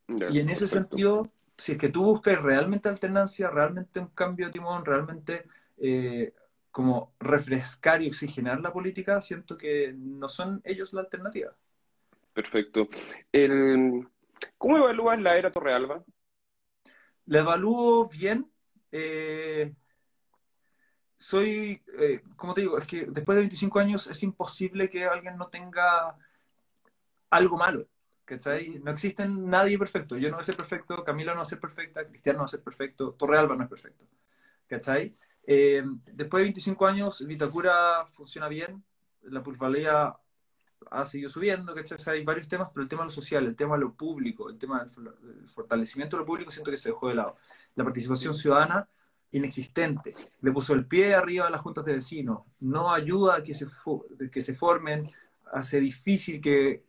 y 0.08 0.38
en 0.38 0.50
ese 0.50 0.68
sentido, 0.68 1.30
si 1.56 1.72
es 1.72 1.78
que 1.78 1.88
tú 1.88 2.04
buscas 2.04 2.42
realmente 2.42 2.88
alternancia, 2.88 3.48
realmente 3.48 4.00
un 4.00 4.08
cambio 4.08 4.46
de 4.46 4.52
timón, 4.52 4.84
realmente 4.84 5.46
eh, 5.78 6.34
como 6.70 7.14
refrescar 7.20 8.02
y 8.02 8.08
oxigenar 8.08 8.60
la 8.60 8.72
política, 8.72 9.20
siento 9.20 9.56
que 9.56 9.94
no 9.96 10.28
son 10.28 10.60
ellos 10.64 10.92
la 10.92 11.02
alternativa. 11.02 11.54
Perfecto. 12.32 12.88
¿Cómo 14.58 14.78
evalúas 14.78 15.20
la 15.20 15.38
era 15.38 15.52
Torrealba? 15.52 16.04
La 17.26 17.38
evalúo 17.38 18.08
bien. 18.08 18.50
Eh, 18.90 19.72
soy, 21.24 21.82
eh, 21.98 22.20
como 22.36 22.52
te 22.52 22.60
digo, 22.60 22.76
es 22.76 22.86
que 22.86 23.06
después 23.06 23.34
de 23.34 23.42
25 23.42 23.78
años 23.78 24.06
es 24.08 24.22
imposible 24.22 24.90
que 24.90 25.06
alguien 25.06 25.38
no 25.38 25.48
tenga 25.48 26.18
algo 27.30 27.56
malo. 27.56 27.88
¿Cachai? 28.26 28.78
No 28.82 28.90
existe 28.90 29.26
nadie 29.26 29.78
perfecto. 29.78 30.18
Yo 30.18 30.28
no 30.28 30.36
voy 30.36 30.42
a 30.42 30.44
ser 30.44 30.56
perfecto, 30.56 31.02
Camila 31.02 31.32
no 31.32 31.38
va 31.38 31.42
a 31.42 31.46
ser 31.46 31.60
perfecta, 31.60 32.06
Cristiano 32.06 32.38
no 32.38 32.42
va 32.42 32.46
a 32.46 32.48
ser 32.48 32.62
perfecto, 32.62 33.14
Torrealba 33.14 33.56
no 33.56 33.62
es 33.64 33.70
perfecto. 33.70 34.04
¿Cachai? 34.66 35.14
Eh, 35.46 35.82
después 36.12 36.40
de 36.40 36.44
25 36.44 36.86
años, 36.86 37.26
Vitacura 37.26 38.04
funciona 38.04 38.46
bien, 38.48 38.84
la 39.22 39.42
plusvalía 39.42 40.14
ha 40.90 41.06
seguido 41.06 41.30
subiendo, 41.30 41.74
¿cachai? 41.74 41.98
hay 42.18 42.24
varios 42.24 42.48
temas, 42.48 42.68
pero 42.72 42.82
el 42.82 42.88
tema 42.88 43.02
de 43.02 43.06
lo 43.06 43.12
social, 43.12 43.46
el 43.46 43.56
tema 43.56 43.76
de 43.76 43.80
lo 43.80 43.94
público, 43.94 44.50
el 44.50 44.58
tema 44.58 44.84
del 44.84 45.48
fortalecimiento 45.48 46.16
de 46.16 46.20
lo 46.20 46.26
público, 46.26 46.50
siento 46.50 46.70
que 46.70 46.76
se 46.76 46.90
dejó 46.90 47.08
de 47.08 47.14
lado. 47.14 47.36
La 47.76 47.84
participación 47.84 48.34
ciudadana, 48.34 48.86
inexistente. 49.34 50.14
Le 50.40 50.52
puso 50.52 50.74
el 50.74 50.86
pie 50.86 51.14
arriba 51.14 51.46
a 51.46 51.50
las 51.50 51.60
juntas 51.60 51.84
de 51.84 51.94
vecinos, 51.94 52.42
no 52.60 52.92
ayuda 52.92 53.36
a 53.36 53.42
que 53.42 53.52
se, 53.52 53.66
que 54.30 54.40
se 54.40 54.54
formen, 54.54 55.10
hace 55.52 55.80
difícil 55.80 56.40
que, 56.40 56.84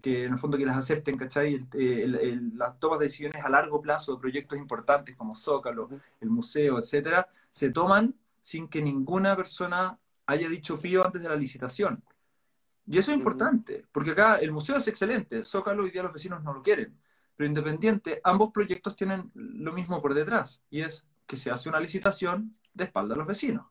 que, 0.00 0.24
en 0.24 0.32
el 0.32 0.38
fondo 0.38 0.56
que 0.56 0.64
las 0.64 0.76
acepten, 0.76 1.16
¿cachai? 1.16 1.66
las 2.54 2.78
tomas 2.78 3.00
de 3.00 3.06
decisiones 3.06 3.44
a 3.44 3.48
largo 3.48 3.82
plazo 3.82 4.14
de 4.14 4.20
proyectos 4.20 4.58
importantes 4.58 5.16
como 5.16 5.34
Zócalo, 5.34 5.88
el 6.20 6.30
museo, 6.30 6.78
etcétera, 6.78 7.28
se 7.50 7.70
toman 7.70 8.14
sin 8.40 8.68
que 8.68 8.80
ninguna 8.80 9.36
persona 9.36 9.98
haya 10.26 10.48
dicho 10.48 10.80
pío 10.80 11.04
antes 11.04 11.20
de 11.20 11.28
la 11.28 11.36
licitación. 11.36 12.02
Y 12.86 12.96
eso 12.98 13.10
es 13.10 13.18
importante, 13.18 13.86
porque 13.92 14.12
acá 14.12 14.36
el 14.36 14.52
museo 14.52 14.76
es 14.76 14.86
excelente, 14.86 15.44
Zócalo 15.44 15.82
hoy 15.82 15.90
día 15.90 16.04
los 16.04 16.12
vecinos 16.12 16.44
no 16.44 16.54
lo 16.54 16.62
quieren, 16.62 16.96
pero 17.36 17.48
independiente, 17.48 18.20
ambos 18.22 18.50
proyectos 18.52 18.94
tienen 18.94 19.30
lo 19.34 19.72
mismo 19.72 20.00
por 20.00 20.14
detrás, 20.14 20.62
y 20.70 20.82
es 20.82 21.04
que 21.28 21.36
se 21.36 21.52
hace 21.52 21.68
una 21.68 21.78
licitación 21.78 22.56
de 22.74 22.84
espalda 22.84 23.14
a 23.14 23.18
los 23.18 23.26
vecinos 23.28 23.66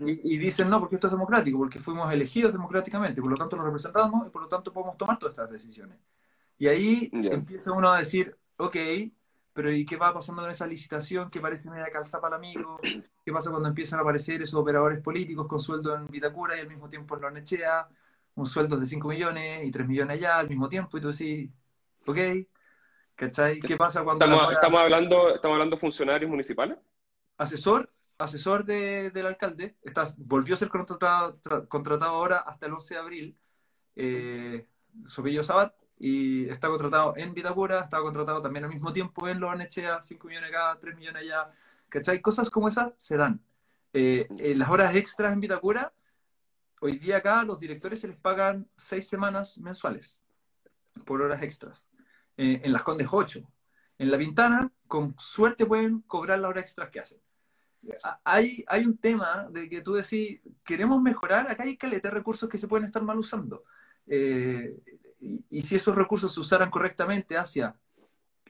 y, 0.00 0.36
dicen 0.36 0.68
no, 0.68 0.78
porque 0.78 0.96
esto 0.96 1.06
es 1.06 1.12
democrático, 1.12 1.58
porque 1.58 1.78
fuimos 1.78 2.12
elegidos 2.12 2.52
democráticamente, 2.52 3.20
por 3.20 3.30
lo 3.30 3.36
tanto 3.36 3.56
lo 3.56 3.64
representamos 3.64 4.26
y 4.26 4.30
por 4.30 4.42
lo 4.42 4.48
tanto 4.48 4.72
podemos 4.72 4.96
tomar 4.96 5.18
todas 5.18 5.32
estas 5.32 5.50
decisiones. 5.50 5.98
Y 6.58 6.68
ahí 6.68 7.10
empieza 7.12 7.72
uno 7.72 7.90
a 7.90 7.98
decir, 7.98 8.36
ok, 8.58 8.76
pero 9.54 9.72
¿y 9.72 9.86
qué 9.86 9.96
va 9.96 10.12
pasando 10.12 10.42
con 10.42 10.50
esa 10.50 10.66
licitación 10.66 11.30
que 11.30 11.40
parece 11.40 11.70
media 11.70 11.90
calzada 11.90 12.20
para 12.20 12.36
el 12.36 12.40
amigo? 12.40 12.78
¿Qué 13.24 13.32
pasa 13.32 13.50
cuando 13.50 13.68
empiezan 13.68 13.98
a 13.98 14.02
aparecer 14.02 14.42
esos 14.42 14.60
operadores 14.60 15.00
políticos 15.00 15.46
con 15.46 15.60
sueldo 15.60 15.96
en 15.96 16.06
Vitacura 16.06 16.56
y 16.56 16.60
al 16.60 16.68
mismo 16.68 16.88
tiempo 16.88 17.14
en 17.14 17.22
Lornechea, 17.22 17.88
un 18.34 18.46
sueldo 18.46 18.76
de 18.76 18.86
5 18.86 19.08
millones 19.08 19.64
y 19.64 19.70
3 19.70 19.88
millones 19.88 20.18
allá 20.18 20.38
al 20.38 20.48
mismo 20.48 20.68
tiempo? 20.68 20.98
Y 20.98 21.00
tú 21.00 21.10
decís, 21.10 21.50
ok, 22.06 22.18
¿cachai? 23.20 23.60
¿Qué 23.60 23.76
pasa 23.76 24.02
cuando... 24.02 24.24
Estamos, 24.24 24.52
estamos, 24.52 24.80
hablando, 24.80 25.34
¿Estamos 25.34 25.54
hablando 25.54 25.76
de 25.76 25.80
funcionarios 25.80 26.30
municipales? 26.30 26.78
Asesor 27.36 27.90
asesor 28.16 28.64
del 28.64 29.26
alcalde, 29.26 29.76
está, 29.82 30.04
volvió 30.18 30.54
a 30.54 30.58
ser 30.58 30.68
contratado, 30.68 31.40
contratado 31.68 32.12
ahora 32.12 32.38
hasta 32.40 32.66
el 32.66 32.74
11 32.74 32.94
de 32.94 33.00
abril, 33.00 33.38
eh, 33.96 34.66
Sopillo 35.06 35.42
Sabat, 35.42 35.72
y 35.98 36.46
está 36.48 36.68
contratado 36.68 37.14
en 37.16 37.32
Vitacura, 37.32 37.80
está 37.80 37.98
contratado 38.00 38.42
también 38.42 38.64
al 38.64 38.70
mismo 38.70 38.92
tiempo 38.92 39.26
en 39.26 39.40
Loanechea, 39.40 40.02
5 40.02 40.28
millones 40.28 40.50
acá, 40.50 40.78
3 40.78 40.96
millones 40.96 41.22
allá, 41.22 41.50
¿cachai? 41.88 42.20
Cosas 42.20 42.50
como 42.50 42.68
esas 42.68 42.92
se 42.98 43.16
dan. 43.16 43.40
Eh, 43.94 44.28
las 44.54 44.68
horas 44.68 44.94
extras 44.94 45.32
en 45.32 45.40
Vitacura, 45.40 45.92
hoy 46.80 46.98
día 46.98 47.18
acá 47.18 47.42
los 47.42 47.58
directores 47.58 48.00
se 48.00 48.08
les 48.08 48.18
pagan 48.18 48.68
6 48.76 49.08
semanas 49.08 49.56
mensuales 49.56 50.18
por 51.06 51.22
horas 51.22 51.42
extras. 51.42 51.89
Eh, 52.36 52.60
en 52.64 52.72
las 52.72 52.82
Condes 52.82 53.08
8. 53.10 53.40
En 53.98 54.10
La 54.10 54.18
Pintana, 54.18 54.72
con 54.86 55.14
suerte 55.18 55.66
pueden 55.66 56.00
cobrar 56.02 56.38
las 56.38 56.48
horas 56.48 56.64
extras 56.64 56.90
que 56.90 57.00
hacen 57.00 57.20
hay, 58.24 58.64
hay 58.66 58.84
un 58.84 58.96
tema 58.98 59.48
de 59.50 59.68
que 59.68 59.80
tú 59.80 59.94
decís, 59.94 60.40
queremos 60.64 61.00
mejorar, 61.00 61.50
acá 61.50 61.62
hay 61.62 61.76
caleta 61.76 62.08
de 62.08 62.14
recursos 62.14 62.48
que 62.48 62.58
se 62.58 62.68
pueden 62.68 62.84
estar 62.84 63.02
mal 63.02 63.18
usando. 63.18 63.64
Eh, 64.06 64.76
y, 65.20 65.62
si 65.62 65.76
esos 65.76 65.94
recursos 65.94 66.32
se 66.32 66.40
usaran 66.40 66.70
correctamente 66.70 67.36
hacia 67.36 67.76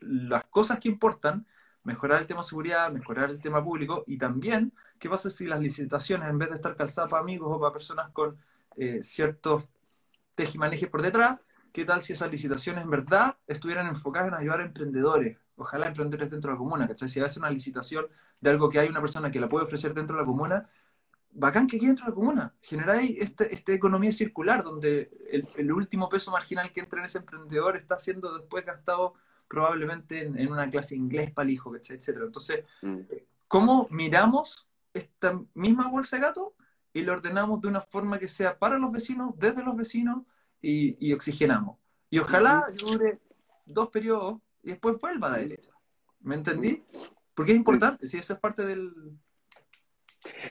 las 0.01 0.45
cosas 0.45 0.79
que 0.79 0.89
importan, 0.89 1.47
mejorar 1.83 2.21
el 2.21 2.27
tema 2.27 2.43
seguridad, 2.43 2.91
mejorar 2.93 3.31
el 3.31 3.41
tema 3.41 3.63
público, 3.63 4.05
y 4.07 4.19
también, 4.19 4.73
¿qué 4.99 5.09
pasa 5.09 5.31
si 5.31 5.47
las 5.47 5.61
licitaciones, 5.61 6.29
en 6.29 6.39
vez 6.39 6.51
de 6.51 6.57
estar 6.57 6.77
calzadas 6.77 7.11
para 7.11 7.23
amigos 7.23 7.49
o 7.51 7.61
para 7.61 7.73
personas 7.73 8.11
con 8.13 8.39
eh, 8.77 9.01
ciertos 9.03 9.65
tejimanejes 10.35 10.89
por 10.89 11.03
detrás, 11.03 11.41
qué 11.73 11.85
tal 11.85 12.03
si 12.03 12.13
esas 12.13 12.31
licitaciones 12.31 12.85
en 12.85 12.91
verdad 12.91 13.37
estuvieran 13.47 13.87
enfocadas 13.87 14.29
en 14.29 14.35
ayudar 14.35 14.61
a 14.61 14.65
emprendedores, 14.65 15.39
ojalá 15.57 15.87
emprendedores 15.87 16.31
dentro 16.31 16.51
de 16.51 16.55
la 16.55 16.59
comuna, 16.59 16.89
¿cachai? 16.89 17.09
Si 17.09 17.21
hace 17.21 17.39
una 17.39 17.51
licitación 17.51 18.07
de 18.41 18.51
algo 18.51 18.69
que 18.69 18.79
hay 18.79 18.89
una 18.89 19.01
persona 19.01 19.31
que 19.31 19.41
la 19.41 19.49
puede 19.49 19.65
ofrecer 19.65 19.95
dentro 19.95 20.17
de 20.17 20.23
la 20.23 20.27
comuna, 20.27 20.69
bacán 21.33 21.67
que 21.67 21.79
quede 21.79 21.89
dentro 21.89 22.07
de 22.07 22.11
la 22.11 22.15
comuna. 22.15 22.55
Generáis 22.61 23.17
este, 23.19 23.55
esta 23.55 23.73
economía 23.73 24.13
circular 24.13 24.63
donde 24.65 25.11
el, 25.57 25.73
último 25.73 26.09
peso 26.09 26.31
marginal 26.31 26.73
que 26.73 26.81
entra 26.81 27.01
en 27.01 27.07
ese 27.07 27.19
emprendedor 27.19 27.77
está 27.77 27.99
siendo 27.99 28.37
después 28.37 28.65
gastado 28.65 29.15
probablemente 29.49 30.23
en, 30.23 30.51
una 30.51 30.69
clase 30.71 30.97
inglés 30.97 31.33
para 31.33 31.45
el 31.45 31.55
hijo, 31.55 31.75
etcétera. 31.75 32.25
Entonces, 32.25 32.65
mm. 32.83 32.99
¿cómo 33.49 33.87
miramos 33.91 34.69
esta 34.95 35.41
misma 35.55 35.89
bolsa 35.89 36.17
de 36.17 36.23
gato 36.23 36.55
y 36.93 37.03
lo 37.03 37.13
ordenamos 37.13 37.61
de 37.61 37.69
una 37.69 37.81
forma 37.81 38.19
que 38.19 38.29
sea 38.29 38.59
para 38.59 38.79
los 38.79 38.91
vecinos, 38.91 39.33
desde 39.37 39.63
los 39.63 39.77
vecinos 39.77 40.23
y, 40.63 41.13
oxigenamos? 41.13 41.79
Y 42.11 42.19
ojalá 42.19 42.67
dure 42.79 43.19
dos 43.65 43.89
periodos 43.89 44.41
y 44.63 44.71
después 44.71 45.01
vuelva 45.01 45.29
a 45.29 45.31
la 45.31 45.39
derecha. 45.39 45.73
¿Me 46.21 46.35
entendí? 46.35 46.83
Porque 47.35 47.53
es 47.53 47.59
importante, 47.59 48.07
si 48.07 48.19
eso 48.19 48.35
es 48.35 48.41
parte 48.41 48.65
del... 48.65 48.93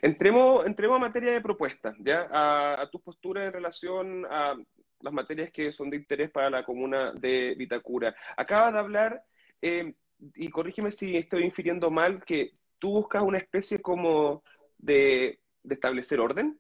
Entremos, 0.02 0.66
entremos 0.66 0.96
a 0.96 1.00
materia 1.00 1.32
de 1.32 1.42
propuestas, 1.42 1.96
¿ya? 2.00 2.28
A, 2.32 2.90
tu 2.90 3.00
postura 3.02 3.46
en 3.46 3.54
relación 3.54 4.26
a 4.26 4.56
las 5.02 5.14
materias 5.14 5.52
que 5.52 5.72
son 5.72 5.90
de 5.90 5.98
interés 5.98 6.32
para 6.32 6.50
la 6.50 6.66
comuna 6.66 7.12
de 7.14 7.54
Vitacura. 7.56 8.16
Acabas 8.36 8.74
de 8.74 8.80
hablar, 8.80 9.24
eh, 9.62 9.94
y 10.36 10.50
corrígeme 10.50 10.92
si 10.92 11.16
estoy 11.16 11.44
infiriendo 11.44 11.92
mal, 11.92 12.24
que 12.24 12.52
tú 12.80 12.92
buscas 12.92 13.22
una 13.22 13.38
especie 13.38 13.80
como 13.80 14.44
de, 14.78 15.40
establecer 15.70 16.20
orden, 16.20 16.60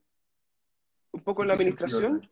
un 1.12 1.22
poco 1.22 1.41
en 1.41 1.48
la 1.48 1.53
administración. 1.56 2.29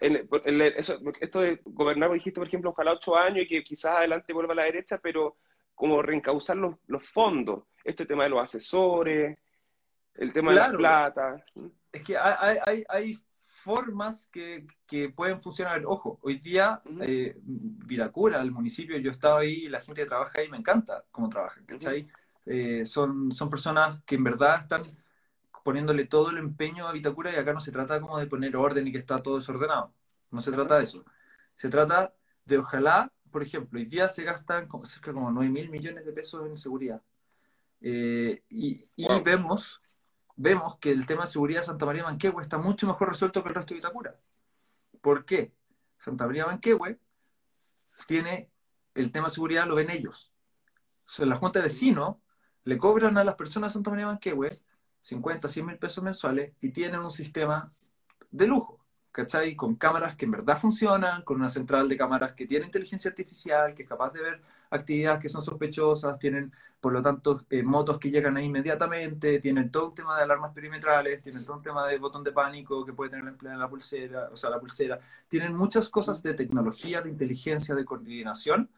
Esto 0.00 1.40
de 1.40 1.60
gobernar, 1.64 2.12
dijiste, 2.12 2.40
por 2.40 2.48
ejemplo, 2.48 2.70
ojalá 2.70 2.92
ocho 2.92 3.16
años 3.16 3.44
y 3.44 3.48
que 3.48 3.64
quizás 3.64 3.96
adelante 3.96 4.32
vuelva 4.32 4.52
a 4.52 4.56
la 4.56 4.64
derecha, 4.64 4.98
pero 4.98 5.36
como 5.74 6.02
reencauzar 6.02 6.56
los, 6.56 6.76
los 6.86 7.08
fondos. 7.08 7.64
Este 7.84 8.06
tema 8.06 8.24
de 8.24 8.30
los 8.30 8.42
asesores, 8.42 9.38
el 10.14 10.32
tema 10.32 10.50
de 10.50 10.56
la 10.56 10.70
plata. 10.72 11.44
Es 11.92 12.02
que 12.02 12.16
hay, 12.16 12.58
hay, 12.66 12.84
hay 12.88 13.18
formas 13.44 14.28
que, 14.32 14.66
que, 14.86 15.10
pueden 15.10 15.40
funcionar. 15.42 15.82
Ojo, 15.86 16.18
hoy 16.22 16.38
día 16.38 16.80
eh, 17.00 17.36
Viracura, 17.42 18.40
el 18.40 18.50
municipio, 18.50 18.96
yo 18.98 19.10
he 19.10 19.14
estado 19.14 19.38
ahí, 19.38 19.68
la 19.68 19.80
gente 19.80 20.02
que 20.02 20.08
trabaja 20.08 20.40
ahí 20.40 20.48
me 20.48 20.56
encanta 20.56 21.04
cómo 21.10 21.28
trabajan, 21.28 21.64
¿cachai? 21.66 22.06
Eh, 22.44 22.86
son, 22.86 23.32
son 23.32 23.50
personas 23.50 24.02
que 24.04 24.14
en 24.14 24.24
verdad 24.24 24.60
están 24.60 24.82
poniéndole 25.66 26.06
todo 26.06 26.30
el 26.30 26.38
empeño 26.38 26.88
a 26.88 26.92
Vitacura 26.92 27.30
y 27.30 27.36
acá 27.36 27.52
no 27.52 27.60
se 27.60 27.72
trata 27.72 28.00
como 28.00 28.18
de 28.18 28.26
poner 28.26 28.56
orden 28.56 28.86
y 28.86 28.92
que 28.92 28.98
está 28.98 29.18
todo 29.18 29.36
desordenado. 29.36 29.92
No 30.30 30.40
se 30.40 30.50
trata 30.52 30.78
de 30.78 30.84
eso. 30.84 31.04
Se 31.54 31.68
trata 31.68 32.14
de 32.46 32.58
ojalá 32.58 33.12
por 33.36 33.42
ejemplo, 33.42 33.78
hoy 33.78 33.84
día 33.84 34.08
se 34.08 34.24
gastan 34.24 34.66
cerca 34.84 35.10
de 35.10 35.14
como 35.14 35.30
9 35.30 35.50
mil 35.50 35.68
millones 35.68 36.06
de 36.06 36.12
pesos 36.14 36.46
en 36.46 36.56
seguridad. 36.56 37.02
Eh, 37.82 38.42
y, 38.48 38.88
vemos, 39.22 39.82
vemos 40.36 40.78
que 40.78 40.90
el 40.90 41.04
tema 41.04 41.24
de 41.24 41.26
seguridad 41.26 41.60
de 41.60 41.66
Santa 41.66 41.84
María 41.84 42.04
Manquehue 42.04 42.42
está 42.42 42.56
mucho 42.56 42.86
mejor 42.86 43.10
resuelto 43.10 43.42
que 43.42 43.50
el 43.50 43.54
resto 43.54 43.74
de 43.74 43.80
Itacura. 43.80 44.18
¿Por 45.02 45.26
qué? 45.26 45.52
Santa 45.98 46.26
María 46.26 46.46
Manquehue 46.46 46.98
tiene 48.06 48.50
el 48.94 49.12
tema 49.12 49.26
de 49.26 49.34
seguridad, 49.34 49.66
lo 49.66 49.74
ven 49.74 49.90
ellos. 49.90 50.32
O 51.04 51.08
sea, 51.08 51.26
la 51.26 51.36
Junta 51.36 51.58
de 51.58 51.64
Vecinos 51.64 52.16
le 52.64 52.78
cobran 52.78 53.18
a 53.18 53.24
las 53.24 53.34
personas 53.34 53.70
de 53.70 53.74
Santa 53.74 53.90
María 53.90 54.06
Manquehue 54.06 54.62
50, 55.06 55.48
100 55.48 55.66
mil 55.66 55.78
pesos 55.78 56.02
mensuales 56.02 56.52
y 56.60 56.70
tienen 56.72 57.00
un 57.00 57.12
sistema 57.12 57.72
de 58.30 58.46
lujo. 58.48 58.80
¿cachai? 59.12 59.56
Con 59.56 59.76
cámaras 59.76 60.16
que 60.16 60.26
en 60.26 60.32
verdad 60.32 60.58
funcionan, 60.60 61.22
con 61.22 61.36
una 61.36 61.48
central 61.48 61.88
de 61.88 61.96
cámaras 61.96 62.34
que 62.34 62.46
tiene 62.46 62.66
inteligencia 62.66 63.08
artificial, 63.10 63.74
que 63.74 63.84
es 63.84 63.88
capaz 63.88 64.12
de 64.12 64.20
ver 64.22 64.42
actividades 64.70 65.20
que 65.20 65.28
son 65.30 65.42
sospechosas, 65.42 66.18
tienen, 66.18 66.52
por 66.80 66.92
lo 66.92 67.00
tanto, 67.00 67.46
eh, 67.50 67.62
motos 67.62 67.98
que 67.98 68.10
llegan 68.10 68.36
ahí 68.36 68.46
inmediatamente, 68.46 69.38
tienen 69.40 69.70
todo 69.70 69.88
un 69.88 69.94
tema 69.94 70.16
de 70.16 70.24
alarmas 70.24 70.52
perimetrales, 70.52 71.22
tienen 71.22 71.44
todo 71.46 71.56
un 71.56 71.62
tema 71.62 71.86
de 71.88 71.98
botón 71.98 72.22
de 72.24 72.32
pánico 72.32 72.84
que 72.84 72.92
puede 72.92 73.10
tener 73.10 73.24
la 73.24 73.30
empleada 73.30 73.54
en 73.54 73.60
la 73.60 73.70
pulsera, 73.70 74.28
o 74.32 74.36
sea, 74.36 74.50
la 74.50 74.60
pulsera. 74.60 74.98
Tienen 75.28 75.54
muchas 75.56 75.88
cosas 75.88 76.22
de 76.22 76.34
tecnología, 76.34 77.00
de 77.00 77.10
inteligencia, 77.10 77.74
de 77.74 77.84
coordinación 77.86 78.70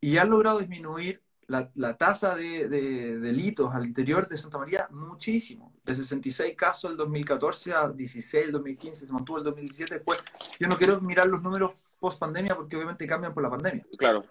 y 0.00 0.18
han 0.18 0.30
logrado 0.30 0.58
disminuir 0.58 1.22
la, 1.46 1.70
la 1.74 1.96
tasa 1.96 2.34
de, 2.34 2.68
de, 2.68 3.18
delitos 3.18 3.74
al 3.74 3.86
interior 3.86 4.28
de 4.28 4.36
Santa 4.36 4.58
María 4.58 4.88
muchísimo. 4.90 5.72
De 5.84 5.94
66 5.94 6.56
casos 6.56 6.90
el 6.90 6.96
2014 6.96 7.72
a 7.74 7.88
16 7.88 8.46
el 8.46 8.52
2015, 8.52 9.06
se 9.06 9.12
mantuvo 9.12 9.38
el 9.38 9.44
2017. 9.44 9.96
Después, 9.96 10.18
yo 10.58 10.68
no 10.68 10.76
quiero 10.76 11.00
mirar 11.00 11.26
los 11.26 11.42
números 11.42 11.72
post 11.98 12.18
pandemia 12.18 12.56
porque 12.56 12.76
obviamente 12.76 13.06
cambian 13.06 13.34
por 13.34 13.42
la 13.42 13.50
pandemia. 13.50 13.84
Claro. 13.96 14.22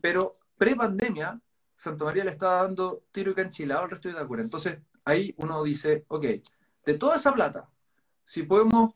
Pero 0.00 0.38
pre 0.56 0.76
pandemia, 0.76 1.40
Santa 1.76 2.04
María 2.04 2.24
le 2.24 2.30
estaba 2.30 2.62
dando 2.62 3.04
tiro 3.12 3.30
y 3.30 3.34
canchilado 3.34 3.82
al 3.82 3.90
resto 3.90 4.08
de 4.08 4.14
Itacura. 4.14 4.42
Entonces, 4.42 4.78
ahí 5.04 5.34
uno 5.38 5.62
dice, 5.62 6.04
ok, 6.08 6.24
de 6.84 6.94
toda 6.94 7.16
esa 7.16 7.32
plata, 7.32 7.68
si 8.22 8.42
podemos 8.42 8.94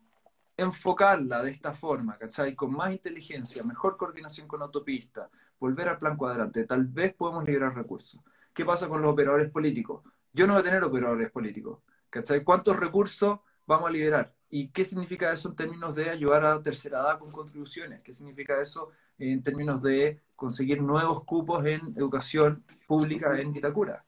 enfocarla 0.57 1.43
de 1.43 1.53
esta 1.53 1.73
forma, 1.73 2.19
¿cachai? 2.19 2.55
Con 2.55 2.73
más 2.73 2.93
inteligencia, 2.93 3.63
mejor 3.63 3.97
coordinación 3.97 4.49
con 4.49 4.61
autopista, 4.61 5.31
volver 5.59 5.89
al 5.89 5.99
plan 5.99 6.17
cuadrante, 6.17 6.65
tal 6.65 6.87
vez 6.87 7.15
podemos 7.15 7.45
liberar 7.45 7.75
recursos. 7.75 8.21
¿Qué 8.53 8.65
pasa 8.65 8.89
con 8.89 9.03
los 9.03 9.13
operadores 9.13 9.51
políticos? 9.51 10.03
Yo 10.33 10.47
no 10.47 10.55
voy 10.55 10.61
a 10.61 10.65
tener 10.65 10.83
operadores 10.85 11.31
políticos, 11.31 11.81
¿cachai? 12.11 12.45
¿Cuántos 12.45 12.77
recursos 12.77 13.41
vamos 13.67 13.89
a 13.89 13.93
liberar? 13.93 14.35
¿Y 14.51 14.69
qué 14.69 14.85
significa 14.85 15.33
eso 15.33 15.51
en 15.51 15.57
términos 15.57 15.95
de 15.95 16.11
ayudar 16.11 16.45
a 16.45 16.63
tercera 16.63 17.01
edad 17.01 17.19
con 17.19 17.31
contribuciones? 17.31 18.01
¿Qué 18.03 18.13
significa 18.13 18.61
eso 18.61 18.91
en 19.19 19.43
términos 19.43 19.83
de 19.83 20.21
conseguir 20.37 20.81
nuevos 20.81 21.25
cupos 21.25 21.65
en 21.65 21.81
educación 21.97 22.65
pública 22.87 23.39
en 23.39 23.53
Vitacura? 23.53 24.05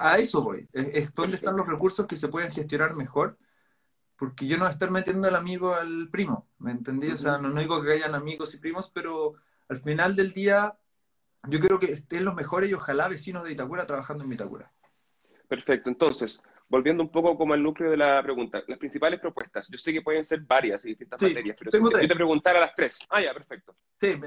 A, 0.00 0.18
eso 0.18 0.42
voy. 0.42 0.68
Es, 0.72 1.14
dónde 1.14 1.36
están 1.36 1.56
los 1.56 1.66
recursos 1.66 2.06
que 2.06 2.16
se 2.16 2.28
pueden 2.28 2.50
gestionar 2.50 2.96
mejor 2.96 3.38
porque 4.16 4.48
yo 4.48 4.56
no 4.56 4.64
voy 4.64 4.70
a 4.70 4.72
estar 4.72 4.90
metiendo 4.90 5.28
el 5.28 5.36
amigo 5.36 5.74
al 5.74 6.08
primo, 6.10 6.48
¿me 6.58 6.72
entendí? 6.72 7.08
O 7.08 7.16
sea, 7.16 7.38
no, 7.38 7.56
digo 7.58 7.80
que 7.80 7.92
hayan 7.92 8.16
amigos 8.16 8.52
y 8.52 8.58
primos, 8.58 8.90
pero 8.92 9.34
al 9.68 9.78
final 9.78 10.16
del 10.16 10.32
día 10.32 10.74
yo 11.48 11.60
creo 11.60 11.78
que 11.78 11.92
estén 11.92 12.24
los 12.24 12.34
mejores 12.34 12.70
y 12.70 12.74
ojalá 12.74 13.08
vecinos 13.08 13.44
de 13.44 13.52
Itacura 13.52 13.86
trabajando 13.86 14.24
en 14.24 14.32
Itacura. 14.32 14.70
Perfecto, 15.46 15.88
entonces, 15.88 16.42
volviendo 16.68 17.02
un 17.02 17.10
poco 17.10 17.36
como 17.36 17.54
al 17.54 17.62
núcleo 17.62 17.90
de 17.90 17.96
la 17.96 18.22
pregunta, 18.22 18.62
las 18.66 18.78
principales 18.78 19.20
propuestas, 19.20 19.68
yo 19.68 19.78
sé 19.78 19.92
que 19.92 20.02
pueden 20.02 20.24
ser 20.24 20.40
varias 20.40 20.84
y 20.84 20.88
distintas 20.88 21.22
materias, 21.22 21.56
pero 21.58 21.70
tengo 21.70 21.90
si 21.90 22.08
te, 22.08 22.14
preguntar 22.14 22.56
a 22.56 22.60
las 22.60 22.74
tres. 22.74 22.98
Ah, 23.08 23.22
ya, 23.22 23.32
perfecto. 23.32 23.74
Sí, 24.00 24.20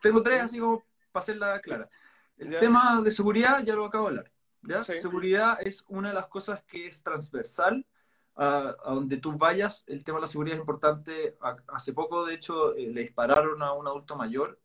tengo 0.00 0.22
tres 0.22 0.42
así 0.42 0.58
como 0.58 0.84
para 1.10 1.22
hacerla 1.22 1.60
clara. 1.60 1.88
El 2.36 2.58
tema 2.58 3.02
de 3.02 3.10
seguridad 3.10 3.62
ya 3.64 3.74
lo 3.74 3.84
acabo 3.84 4.04
de 4.04 4.10
hablar. 4.10 4.32
¿ya? 4.62 4.84
Seguridad 4.84 5.58
es 5.60 5.84
una 5.88 6.08
de 6.08 6.14
las 6.14 6.26
cosas 6.28 6.62
que 6.62 6.86
es 6.86 7.02
transversal 7.02 7.84
a, 8.36 8.74
donde 8.86 9.18
tú 9.18 9.36
vayas, 9.36 9.84
el 9.86 10.04
tema 10.04 10.18
de 10.18 10.22
la 10.22 10.26
seguridad 10.26 10.56
es 10.56 10.60
importante. 10.60 11.36
hace 11.68 11.92
poco, 11.92 12.24
de 12.26 12.34
hecho, 12.34 12.74
eh, 12.74 12.90
le 12.92 13.02
dispararon 13.02 13.62
a 13.62 13.72
un 13.72 13.86
adulto 13.86 14.16
mayor 14.16 14.58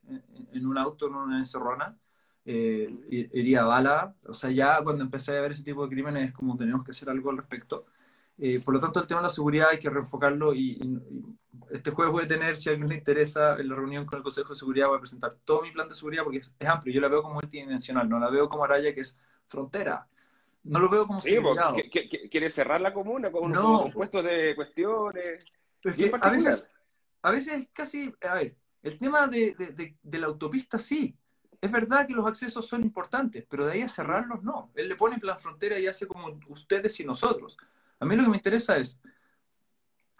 en, 0.53 0.65
un 0.65 0.77
auto 0.77 1.07
en 1.07 1.15
una 1.15 1.39
encerrona, 1.39 1.97
eh, 2.45 2.89
iría 3.09 3.63
bala. 3.63 4.15
O 4.25 4.33
sea, 4.33 4.51
ya 4.51 4.81
cuando 4.83 5.03
empecé 5.03 5.37
a 5.37 5.41
ver 5.41 5.51
ese 5.51 5.63
tipo 5.63 5.83
de 5.83 5.89
crímenes 5.89 6.29
es 6.29 6.33
como 6.33 6.57
tenemos 6.57 6.85
que 6.85 6.91
hacer 6.91 7.09
algo 7.09 7.29
al 7.31 7.37
respecto. 7.37 7.85
Eh, 8.37 8.61
por 8.63 8.73
lo 8.73 8.79
tanto, 8.79 8.99
el 8.99 9.07
tema 9.07 9.21
de 9.21 9.25
la 9.27 9.29
seguridad 9.31 9.69
hay 9.71 9.79
que 9.79 9.89
reenfocarlo 9.89 10.53
y, 10.53 10.79
este 11.71 11.91
jueves 11.91 12.13
voy 12.13 12.23
a 12.23 12.27
tener, 12.27 12.55
si 12.55 12.69
a 12.69 12.71
alguien 12.71 12.87
le 12.87 12.95
interesa, 12.95 13.57
en 13.57 13.67
la 13.67 13.75
reunión 13.75 14.05
con 14.05 14.17
el 14.17 14.23
Consejo 14.23 14.49
de 14.49 14.55
Seguridad 14.55 14.87
voy 14.87 14.97
a 14.97 15.01
presentar 15.01 15.33
todo 15.43 15.63
mi 15.63 15.71
plan 15.71 15.89
de 15.89 15.95
seguridad 15.95 16.23
porque 16.23 16.39
es, 16.39 16.51
es 16.57 16.67
amplio. 16.67 16.93
Yo 16.93 17.01
la 17.01 17.09
veo 17.09 17.21
como 17.21 17.35
multidimensional, 17.35 18.07
no 18.07 18.19
la 18.19 18.29
veo 18.29 18.47
como 18.47 18.63
Araya 18.63 18.93
que 18.93 19.01
es 19.01 19.19
frontera 19.47 20.07
no 20.67 20.79
lo 20.79 20.89
veo 20.89 21.07
como 21.07 21.19
sí, 21.19 21.37
quiere 22.29 22.49
cerrar 22.49 22.81
la 22.81 22.93
comuna 22.93 23.31
con 23.31 23.51
no, 23.51 23.83
un 23.85 23.91
puesto 23.91 24.21
de 24.21 24.55
cuestiones. 24.55 25.45
a, 26.21 26.29
veces, 26.29 26.67
a 27.21 27.31
veces 27.31 27.67
casi, 27.73 28.13
a 28.21 28.35
ver, 28.35 28.55
el 28.83 28.97
tema 28.99 29.27
de, 29.27 29.55
de, 30.01 30.19
la 30.19 30.27
autopista 30.27 30.79
sí. 30.79 31.17
Es 31.59 31.71
verdad 31.71 32.05
que 32.05 32.13
los 32.13 32.27
accesos 32.27 32.67
son 32.67 32.83
importantes, 32.83 33.43
pero 33.49 33.65
de 33.65 33.73
ahí 33.73 33.81
a 33.81 33.89
cerrarlos 33.89 34.43
no. 34.43 34.71
Él 34.75 34.87
le 34.87 34.95
pone 34.95 35.17
plan 35.17 35.39
frontera 35.39 35.79
y 35.79 35.87
hace 35.87 36.05
como 36.05 36.39
ustedes 36.49 36.99
y 36.99 37.03
nosotros. 37.03 37.57
A 37.99 38.05
mí 38.05 38.15
lo 38.15 38.23
que 38.23 38.29
me 38.29 38.37
interesa 38.37 38.77
es, 38.77 38.99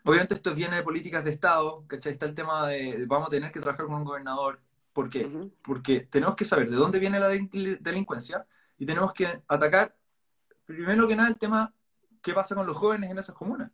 obviamente 0.03 0.33
esto 0.33 0.55
viene 0.55 0.77
de 0.77 0.83
políticas 0.83 1.23
de 1.23 1.29
Estado, 1.29 1.85
¿cachai? 1.85 2.13
Está 2.13 2.25
el 2.25 2.33
tema 2.33 2.67
de 2.67 3.05
vamos 3.05 3.27
a 3.27 3.31
tener 3.31 3.51
que 3.51 3.59
trabajar 3.59 3.85
con 3.85 3.95
un 3.95 4.03
gobernador. 4.03 4.59
¿Por 4.93 5.11
qué? 5.11 5.29
Porque 5.61 6.01
tenemos 6.09 6.35
que 6.35 6.43
saber 6.43 6.71
de 6.71 6.75
dónde 6.75 6.97
viene 6.97 7.19
la 7.19 7.27
delincuencia 7.27 8.47
y 8.79 8.85
tenemos 8.85 9.13
que 9.13 9.43
atacar 9.47 9.95
primero 10.67 11.07
que 11.07 11.15
nada 11.15 11.29
el 11.29 11.37
tema, 11.37 11.73
¿qué 12.21 12.33
pasa 12.33 12.53
con 12.53 12.67
los 12.67 12.77
jóvenes 12.77 13.09
en 13.09 13.17
esas 13.17 13.33
comunas? 13.33 13.71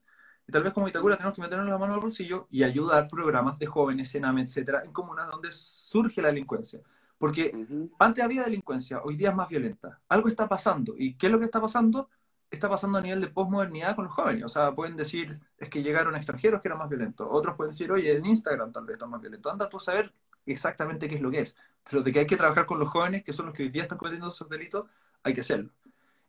Y 0.47 0.51
tal 0.51 0.63
vez 0.63 0.73
como 0.73 0.87
Itacura 0.87 1.17
tenemos 1.17 1.35
que 1.35 1.41
meternos 1.41 1.67
la 1.67 1.77
mano 1.77 1.93
al 1.95 1.99
bolsillo 1.99 2.47
y 2.49 2.63
ayudar 2.63 3.07
programas 3.07 3.57
de 3.59 3.65
jóvenes, 3.65 4.09
Sename, 4.09 4.43
etcétera, 4.43 4.83
en 4.83 4.91
comunas 4.91 5.29
donde 5.29 5.51
surge 5.51 6.21
la 6.21 6.29
delincuencia. 6.29 6.81
Porque 7.17 7.55
antes 7.99 8.23
había 8.23 8.43
delincuencia, 8.43 9.01
hoy 9.01 9.15
día 9.15 9.29
es 9.29 9.35
más 9.35 9.47
violenta. 9.47 10.01
Algo 10.09 10.27
está 10.27 10.47
pasando. 10.47 10.93
¿Y 10.97 11.15
qué 11.15 11.27
es 11.27 11.31
lo 11.31 11.39
que 11.39 11.45
está 11.45 11.61
pasando? 11.61 12.09
Está 12.51 12.69
pasando 12.69 12.97
a 12.97 13.01
nivel 13.01 13.21
de 13.21 13.27
posmodernidad 13.27 13.95
con 13.95 14.05
los 14.05 14.13
jóvenes. 14.13 14.43
O 14.43 14.49
sea, 14.49 14.75
pueden 14.75 14.97
decir, 14.97 15.39
es 15.57 15.69
que 15.69 15.81
llegaron 15.81 16.15
extranjeros 16.15 16.61
que 16.61 16.67
eran 16.67 16.79
más 16.79 16.89
violentos. 16.89 17.25
Otros 17.31 17.55
pueden 17.55 17.71
decir, 17.71 17.91
oye, 17.91 18.15
en 18.15 18.25
Instagram 18.25 18.73
tal 18.73 18.83
vez 18.85 18.95
están 18.95 19.09
más 19.09 19.21
violentos. 19.21 19.51
Anda 19.51 19.69
tú 19.69 19.77
a 19.77 19.79
saber 19.79 20.13
exactamente 20.45 21.07
qué 21.07 21.15
es 21.15 21.21
lo 21.21 21.31
que 21.31 21.39
es. 21.39 21.55
Pero 21.89 22.03
de 22.03 22.11
que 22.11 22.19
hay 22.19 22.27
que 22.27 22.35
trabajar 22.35 22.65
con 22.65 22.77
los 22.77 22.89
jóvenes, 22.89 23.23
que 23.23 23.31
son 23.31 23.45
los 23.45 23.55
que 23.55 23.63
hoy 23.63 23.69
día 23.69 23.83
están 23.83 23.97
cometiendo 23.97 24.27
esos 24.27 24.49
delitos, 24.49 24.89
hay 25.23 25.33
que 25.33 25.41
hacerlo. 25.41 25.71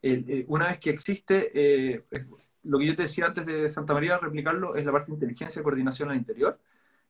Eh, 0.06 0.44
una 0.48 0.68
vez 0.68 0.78
que 0.80 0.90
existe, 0.90 1.50
eh, 1.54 2.04
lo 2.62 2.78
que 2.78 2.86
yo 2.86 2.94
te 2.94 3.04
decía 3.04 3.24
antes 3.24 3.46
de 3.46 3.70
Santa 3.70 3.94
María, 3.94 4.18
replicarlo, 4.18 4.76
es 4.76 4.84
la 4.84 4.92
parte 4.92 5.10
de 5.10 5.14
inteligencia 5.14 5.60
y 5.60 5.62
coordinación 5.62 6.10
al 6.10 6.16
interior. 6.16 6.60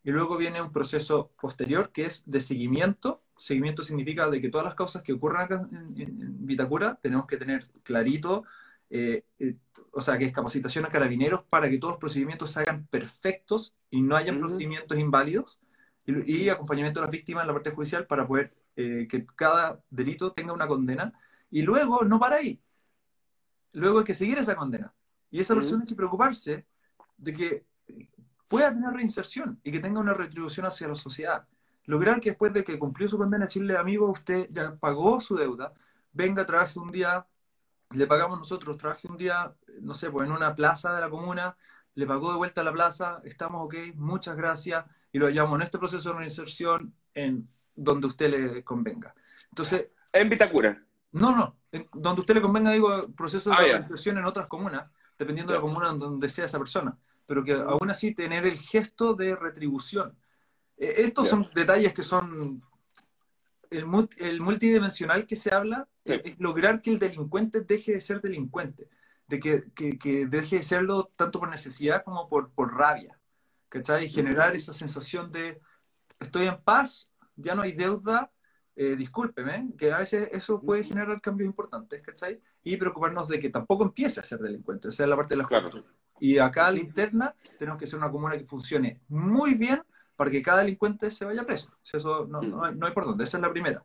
Y 0.04 0.12
luego 0.12 0.36
viene 0.36 0.62
un 0.62 0.70
proceso 0.70 1.32
posterior 1.40 1.90
que 1.90 2.06
es 2.06 2.22
de 2.24 2.40
seguimiento. 2.40 3.24
Seguimiento 3.36 3.82
significa 3.82 4.30
de 4.30 4.40
que 4.40 4.48
todas 4.48 4.64
las 4.64 4.76
causas 4.76 5.02
que 5.02 5.12
ocurran 5.12 5.42
acá 5.42 5.68
en, 5.72 6.46
Vitacura 6.46 6.96
tenemos 7.02 7.26
que 7.26 7.36
tener 7.36 7.68
clarito, 7.82 8.44
eh, 8.90 9.24
o 9.90 10.00
sea, 10.00 10.16
que 10.16 10.26
es 10.26 10.32
capacitación 10.32 10.84
a 10.84 10.88
carabineros 10.88 11.42
para 11.50 11.68
que 11.68 11.78
todos 11.78 11.94
los 11.94 12.00
procedimientos 12.00 12.52
se 12.52 12.60
hagan 12.60 12.86
perfectos 12.86 13.74
y 13.90 14.02
no 14.02 14.14
hayan 14.14 14.38
procedimientos 14.38 14.96
inválidos. 14.98 15.58
Y, 16.06 16.48
acompañamiento 16.48 17.00
a 17.00 17.04
las 17.04 17.10
víctimas 17.10 17.42
en 17.42 17.48
la 17.48 17.54
parte 17.54 17.70
judicial 17.70 18.06
para 18.06 18.24
poder 18.24 18.52
que 18.76 19.26
cada 19.34 19.82
delito 19.90 20.32
tenga 20.32 20.52
una 20.52 20.68
condena. 20.68 21.12
Y 21.50 21.62
luego 21.62 22.04
no 22.04 22.18
para 22.18 22.36
ahí, 22.36 22.60
luego 23.74 23.98
hay 23.98 24.04
que 24.04 24.14
seguir 24.14 24.38
esa 24.38 24.56
condena. 24.56 24.92
Y 25.30 25.40
esa 25.40 25.54
persona 25.54 25.82
hay 25.82 25.88
que 25.88 25.94
preocuparse 25.94 26.66
de 27.16 27.32
que 27.32 27.66
pueda 28.48 28.70
tener 28.70 28.90
reinserción 28.90 29.60
y 29.62 29.72
que 29.72 29.80
tenga 29.80 30.00
una 30.00 30.14
retribución 30.14 30.66
hacia 30.66 30.88
la 30.88 30.94
sociedad. 30.94 31.46
Lograr 31.86 32.20
que 32.20 32.30
después 32.30 32.52
de 32.52 32.64
que 32.64 32.78
cumplió 32.78 33.08
su 33.08 33.18
condena, 33.18 33.46
decirle, 33.46 33.76
amigo, 33.76 34.10
usted 34.10 34.48
ya 34.50 34.74
pagó 34.76 35.20
su 35.20 35.36
deuda, 35.36 35.72
venga, 36.12 36.46
trabaje 36.46 36.78
un 36.78 36.90
día, 36.90 37.26
le 37.90 38.06
pagamos 38.06 38.38
nosotros, 38.38 38.78
trabaje 38.78 39.08
un 39.08 39.16
día, 39.16 39.52
no 39.80 39.92
sé, 39.92 40.10
pues 40.10 40.26
en 40.26 40.34
una 40.34 40.54
plaza 40.54 40.94
de 40.94 41.00
la 41.00 41.10
comuna, 41.10 41.56
le 41.94 42.06
pagó 42.06 42.30
de 42.30 42.38
vuelta 42.38 42.60
a 42.60 42.64
la 42.64 42.72
plaza, 42.72 43.20
estamos 43.24 43.66
ok, 43.66 43.74
muchas 43.94 44.36
gracias, 44.36 44.84
y 45.12 45.18
lo 45.18 45.26
hallamos 45.26 45.56
en 45.56 45.62
este 45.62 45.78
proceso 45.78 46.12
de 46.12 46.18
reinserción 46.18 46.94
en 47.12 47.48
donde 47.74 48.06
usted 48.06 48.30
le 48.30 48.64
convenga. 48.64 49.14
Entonces... 49.50 49.88
En 50.12 50.28
Vitacura. 50.28 50.82
No, 51.12 51.36
no, 51.36 51.56
donde 51.92 52.20
usted 52.20 52.34
le 52.34 52.42
convenga, 52.42 52.70
digo, 52.70 53.08
proceso 53.16 53.50
de 53.50 53.56
ah, 53.56 53.86
en 54.04 54.24
otras 54.24 54.46
comunas, 54.46 54.90
dependiendo 55.18 55.52
de 55.52 55.58
la 55.58 55.62
comuna 55.62 55.92
donde 55.92 56.28
sea 56.28 56.44
esa 56.44 56.58
persona, 56.58 56.96
pero 57.26 57.44
que 57.44 57.52
aún 57.52 57.90
así 57.90 58.14
tener 58.14 58.46
el 58.46 58.58
gesto 58.58 59.14
de 59.14 59.34
retribución. 59.34 60.16
Eh, 60.76 60.94
estos 60.98 61.28
son 61.28 61.48
detalles 61.54 61.94
que 61.94 62.02
son 62.02 62.62
el, 63.70 63.86
multidimensional 64.40 65.26
que 65.26 65.36
se 65.36 65.54
habla, 65.54 65.88
es 66.04 66.38
lograr 66.38 66.80
que 66.82 66.90
el 66.90 66.98
delincuente 66.98 67.60
deje 67.60 67.92
de 67.92 68.00
ser 68.00 68.20
delincuente, 68.20 68.88
de 69.26 69.40
que, 69.40 70.26
deje 70.28 70.56
de 70.56 70.62
serlo 70.62 71.10
tanto 71.16 71.40
por 71.40 71.48
necesidad 71.48 72.04
como 72.04 72.28
por, 72.28 72.50
por 72.52 72.76
rabia, 72.76 73.18
¿cachai? 73.68 74.04
Y 74.04 74.10
generar 74.10 74.54
esa 74.54 74.72
sensación 74.72 75.32
de 75.32 75.60
estoy 76.20 76.46
en 76.46 76.62
paz, 76.62 77.08
ya 77.36 77.54
no 77.54 77.62
hay 77.62 77.72
deuda, 77.72 78.30
eh, 78.76 78.96
discúlpeme, 78.96 79.68
que 79.78 79.92
a 79.92 79.98
veces 79.98 80.28
eso 80.32 80.60
puede 80.60 80.82
generar 80.82 81.20
cambios 81.20 81.46
importantes, 81.46 82.02
¿cachai? 82.02 82.40
Y 82.64 82.76
preocuparnos 82.76 83.28
de 83.28 83.38
que 83.38 83.48
tampoco 83.48 83.84
empiece 83.84 84.18
a 84.18 84.24
ser 84.24 84.40
delincuente, 84.40 84.88
o 84.88 84.92
sea, 84.92 85.06
la 85.06 85.14
parte 85.14 85.34
de 85.34 85.38
la 85.38 85.44
juventud. 85.44 85.84
Y 86.18 86.38
acá 86.38 86.66
a 86.66 86.72
la 86.72 86.80
interna 86.80 87.34
tenemos 87.56 87.78
que 87.78 87.86
ser 87.86 88.00
una 88.00 88.10
comuna 88.10 88.36
que 88.36 88.44
funcione 88.44 89.00
muy 89.08 89.54
bien 89.54 89.80
para 90.16 90.28
que 90.28 90.42
cada 90.42 90.58
delincuente 90.58 91.10
se 91.12 91.24
vaya 91.24 91.44
preso. 91.44 91.72
eso 91.92 92.26
no, 92.26 92.40
no, 92.42 92.64
hay, 92.64 92.92
por 92.92 93.04
dónde, 93.04 93.22
esa 93.22 93.36
es 93.36 93.42
la 93.42 93.50
primera. 93.50 93.84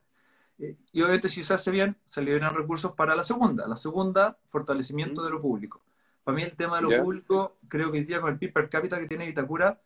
Eh, 0.58 0.76
y 0.92 1.02
obviamente 1.02 1.28
si 1.28 1.44
se 1.44 1.54
hace 1.54 1.70
bien, 1.70 1.96
se 2.06 2.20
liberan 2.22 2.54
recursos 2.54 2.92
para 2.92 3.14
la 3.14 3.22
segunda. 3.22 3.68
La 3.68 3.76
segunda, 3.76 4.38
fortalecimiento 4.46 5.22
de 5.22 5.30
lo 5.30 5.40
público. 5.40 5.82
Para 6.24 6.36
mí 6.36 6.42
el 6.42 6.56
tema 6.56 6.76
de 6.76 6.82
lo 6.82 7.02
público, 7.04 7.58
creo 7.68 7.92
que 7.92 7.98
el 7.98 8.06
día 8.06 8.20
con 8.20 8.32
el 8.32 8.38
PIB 8.38 8.52
per 8.52 8.68
cápita 8.68 8.98
que 8.98 9.06
tiene 9.06 9.28
Itacura, 9.28 9.80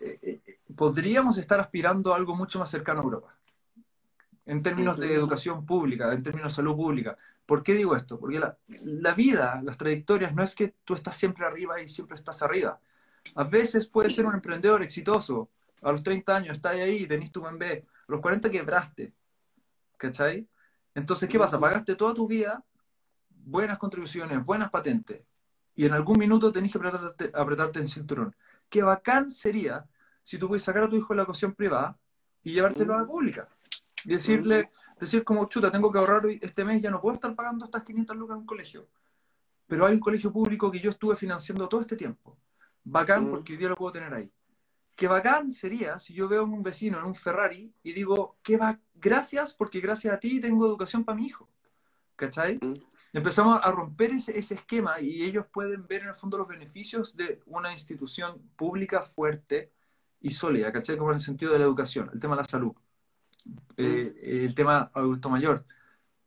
eh, 0.00 0.40
podríamos 0.74 1.38
estar 1.38 1.60
aspirando 1.60 2.12
a 2.12 2.16
algo 2.16 2.34
mucho 2.34 2.58
más 2.58 2.68
cercano 2.68 3.00
a 3.00 3.04
Europa 3.04 3.36
en 4.46 4.62
términos 4.62 4.98
de 4.98 5.14
educación 5.14 5.64
pública, 5.64 6.12
en 6.12 6.22
términos 6.22 6.52
de 6.52 6.56
salud 6.56 6.76
pública. 6.76 7.16
¿Por 7.46 7.62
qué 7.62 7.74
digo 7.74 7.96
esto? 7.96 8.18
Porque 8.18 8.40
la, 8.40 9.14
vida, 9.14 9.60
las 9.62 9.76
trayectorias, 9.76 10.34
no 10.34 10.42
es 10.42 10.54
que 10.54 10.74
tú 10.84 10.94
estás 10.94 11.16
siempre 11.16 11.46
arriba 11.46 11.80
y 11.80 11.88
siempre 11.88 12.16
estás 12.16 12.42
arriba. 12.42 12.80
A 13.34 13.44
veces 13.44 13.86
puedes 13.86 14.14
ser 14.14 14.26
un 14.26 14.34
emprendedor 14.34 14.82
exitoso. 14.82 15.50
A 15.82 15.92
los 15.92 16.02
30 16.02 16.36
años 16.36 16.56
estás 16.56 16.74
ahí, 16.74 17.06
tenés 17.06 17.32
tu 17.32 17.42
bebé. 17.42 17.84
A 18.08 18.12
los 18.12 18.20
40 18.20 18.50
quebraste. 18.50 19.12
¿cachai? 19.96 20.48
Entonces, 20.94 21.28
¿qué 21.28 21.38
pasa? 21.38 21.58
Pagaste 21.58 21.94
toda 21.94 22.12
tu 22.12 22.26
vida 22.26 22.62
buenas 23.44 23.78
contribuciones, 23.78 24.44
buenas 24.44 24.70
patentes, 24.70 25.22
y 25.74 25.86
en 25.86 25.92
algún 25.92 26.18
minuto 26.18 26.52
tenés 26.52 26.72
que 26.72 26.78
apretarte, 26.78 27.30
apretarte 27.34 27.78
en 27.80 27.88
cinturón. 27.88 28.36
Qué 28.68 28.82
bacán 28.82 29.30
sería 29.30 29.84
si 30.22 30.38
tú 30.38 30.48
puedes 30.48 30.62
sacar 30.62 30.84
a 30.84 30.88
tu 30.88 30.96
hijo 30.96 31.08
de 31.12 31.16
la 31.16 31.22
educación 31.22 31.54
privada 31.54 31.98
y 32.42 32.52
llevártelo 32.52 32.94
a 32.94 32.98
la 32.98 33.06
pública. 33.06 33.48
Y 34.04 34.10
decirle, 34.10 34.70
decir 34.98 35.24
como, 35.24 35.46
chuta, 35.46 35.70
tengo 35.70 35.90
que 35.90 35.98
ahorrar 35.98 36.26
este 36.40 36.64
mes, 36.64 36.80
ya 36.80 36.90
no 36.90 37.00
puedo 37.00 37.14
estar 37.14 37.34
pagando 37.34 37.64
estas 37.64 37.82
500 37.82 38.16
lucas 38.16 38.34
en 38.34 38.40
un 38.40 38.46
colegio. 38.46 38.88
Pero 39.66 39.86
hay 39.86 39.94
un 39.94 40.00
colegio 40.00 40.32
público 40.32 40.70
que 40.70 40.80
yo 40.80 40.90
estuve 40.90 41.16
financiando 41.16 41.68
todo 41.68 41.80
este 41.80 41.96
tiempo. 41.96 42.38
Bacán 42.84 43.30
porque 43.30 43.52
hoy 43.52 43.58
día 43.58 43.68
lo 43.68 43.76
puedo 43.76 43.92
tener 43.92 44.12
ahí. 44.12 44.30
Qué 44.96 45.08
bacán 45.08 45.52
sería 45.52 45.98
si 45.98 46.12
yo 46.12 46.28
veo 46.28 46.42
a 46.42 46.44
un 46.44 46.62
vecino 46.62 46.98
en 46.98 47.04
un 47.04 47.14
Ferrari 47.14 47.72
y 47.82 47.92
digo, 47.92 48.36
qué 48.42 48.56
va, 48.56 48.78
gracias 48.94 49.54
porque 49.54 49.80
gracias 49.80 50.14
a 50.14 50.20
ti 50.20 50.40
tengo 50.40 50.66
educación 50.66 51.04
para 51.04 51.16
mi 51.16 51.26
hijo. 51.26 51.48
¿Cachai? 52.16 52.60
Empezamos 53.12 53.60
a 53.62 53.70
romper 53.70 54.10
ese, 54.10 54.38
ese, 54.38 54.54
esquema 54.54 55.00
y 55.00 55.22
ellos 55.22 55.46
pueden 55.52 55.86
ver 55.86 56.02
en 56.02 56.08
el 56.08 56.14
fondo 56.14 56.38
los 56.38 56.48
beneficios 56.48 57.16
de 57.16 57.40
una 57.46 57.72
institución 57.72 58.40
pública 58.56 59.02
fuerte 59.02 59.72
y 60.20 60.30
sólida, 60.30 60.72
¿cachai? 60.72 60.96
Como 60.96 61.10
en 61.10 61.16
el 61.16 61.20
sentido 61.20 61.52
de 61.52 61.58
la 61.58 61.64
educación, 61.64 62.10
el 62.12 62.20
tema 62.20 62.36
de 62.36 62.42
la 62.42 62.48
salud, 62.48 62.72
eh, 63.76 64.44
el 64.44 64.54
tema 64.54 64.90
adulto 64.94 65.28
mayor. 65.28 65.64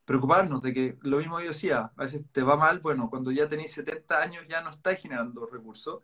Preocuparnos 0.05 0.61
de 0.61 0.73
que 0.73 0.97
lo 1.01 1.17
mismo 1.17 1.39
yo 1.39 1.47
decía, 1.47 1.91
a 1.95 2.03
veces 2.03 2.23
te 2.31 2.43
va 2.43 2.55
mal, 2.55 2.79
bueno, 2.79 3.09
cuando 3.09 3.31
ya 3.31 3.47
tenéis 3.47 3.71
70 3.73 4.21
años 4.21 4.45
ya 4.47 4.61
no 4.61 4.69
estáis 4.69 4.99
generando 4.99 5.47
recursos, 5.47 6.03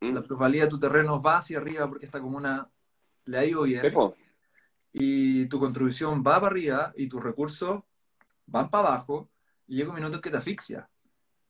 la 0.00 0.22
probabilidad 0.22 0.64
de 0.64 0.70
tu 0.70 0.80
terreno 0.80 1.22
va 1.22 1.38
hacia 1.38 1.58
arriba 1.58 1.88
porque 1.88 2.06
esta 2.06 2.20
comuna 2.20 2.68
le 3.24 3.38
ha 3.38 3.44
ido 3.44 3.62
bien. 3.62 3.82
Y 4.92 5.46
tu 5.46 5.58
contribución 5.58 6.22
va 6.26 6.40
para 6.40 6.48
arriba 6.48 6.92
y 6.96 7.08
tus 7.08 7.22
recursos 7.22 7.82
van 8.46 8.68
para 8.68 8.88
abajo 8.88 9.30
y 9.66 9.76
llega 9.76 9.90
un 9.90 9.94
minuto 9.94 10.16
en 10.16 10.22
que 10.22 10.30
te 10.30 10.36
asfixia. 10.36 10.88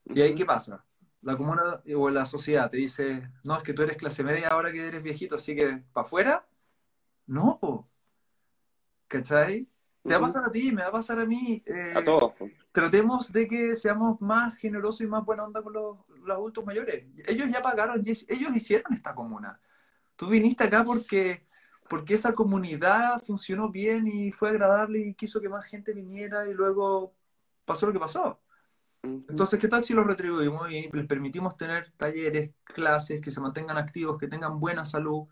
¿Y 0.04 0.20
ahí 0.20 0.34
qué 0.34 0.44
pasa? 0.44 0.84
La 1.22 1.36
comuna 1.36 1.80
o 1.96 2.10
la 2.10 2.26
sociedad 2.26 2.70
te 2.70 2.76
dice, 2.76 3.30
no, 3.42 3.56
es 3.56 3.62
que 3.62 3.72
tú 3.72 3.82
eres 3.82 3.96
clase 3.96 4.22
media 4.22 4.48
ahora 4.48 4.72
que 4.72 4.86
eres 4.86 5.02
viejito, 5.02 5.36
así 5.36 5.54
que 5.56 5.82
para 5.92 6.06
afuera. 6.06 6.46
No, 7.26 7.58
po. 7.60 7.88
¿Cachai? 9.12 9.68
Te 10.02 10.14
va 10.14 10.16
a 10.16 10.20
pasar 10.22 10.44
a 10.44 10.50
ti, 10.50 10.72
me 10.72 10.82
va 10.82 10.88
a 10.88 10.92
pasar 10.92 11.20
a 11.20 11.26
mí. 11.26 11.62
Eh, 11.66 11.92
a 11.94 12.02
todos. 12.02 12.32
Tratemos 12.72 13.30
de 13.30 13.46
que 13.46 13.76
seamos 13.76 14.20
más 14.20 14.56
generosos 14.56 15.02
y 15.02 15.06
más 15.06 15.24
buena 15.24 15.44
onda 15.44 15.62
con 15.62 15.74
los, 15.74 15.98
adultos 16.28 16.64
mayores. 16.64 17.04
Ellos 17.26 17.48
ya 17.52 17.62
pagaron, 17.62 18.02
ellos 18.04 18.56
hicieron 18.56 18.92
esta 18.92 19.14
comuna. 19.14 19.60
Tú 20.16 20.28
viniste 20.28 20.64
acá 20.64 20.82
porque, 20.82 21.46
porque 21.88 22.14
esa 22.14 22.34
comunidad 22.34 23.22
funcionó 23.22 23.68
bien 23.68 24.08
y 24.08 24.32
fue 24.32 24.48
agradable 24.48 24.98
y 24.98 25.14
quiso 25.14 25.40
que 25.40 25.48
más 25.48 25.66
gente 25.66 25.92
viniera 25.92 26.48
y 26.48 26.54
luego 26.54 27.14
pasó 27.64 27.86
lo 27.86 27.92
que 27.92 28.00
pasó. 28.00 28.40
Entonces, 29.02 29.58
¿qué 29.60 29.68
tal 29.68 29.82
si 29.82 29.94
los 29.94 30.06
retribuimos 30.06 30.70
y 30.70 30.88
les 30.90 31.06
permitimos 31.06 31.56
tener 31.56 31.92
talleres, 31.96 32.50
clases, 32.64 33.20
que 33.20 33.30
se 33.30 33.40
mantengan 33.40 33.76
activos, 33.76 34.18
que 34.18 34.28
tengan 34.28 34.58
buena 34.58 34.84
salud 34.84 35.28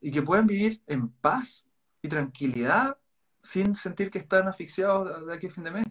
y 0.00 0.10
que 0.10 0.22
puedan 0.22 0.46
vivir 0.46 0.82
en 0.86 1.08
paz 1.08 1.68
y 2.04 2.08
tranquilidad 2.08 2.98
sin 3.40 3.74
sentir 3.74 4.10
que 4.10 4.18
están 4.18 4.46
asfixiados 4.46 5.26
de 5.26 5.34
aquí 5.34 5.46
a 5.46 5.50
fin 5.50 5.64
de 5.64 5.70
mes? 5.70 5.86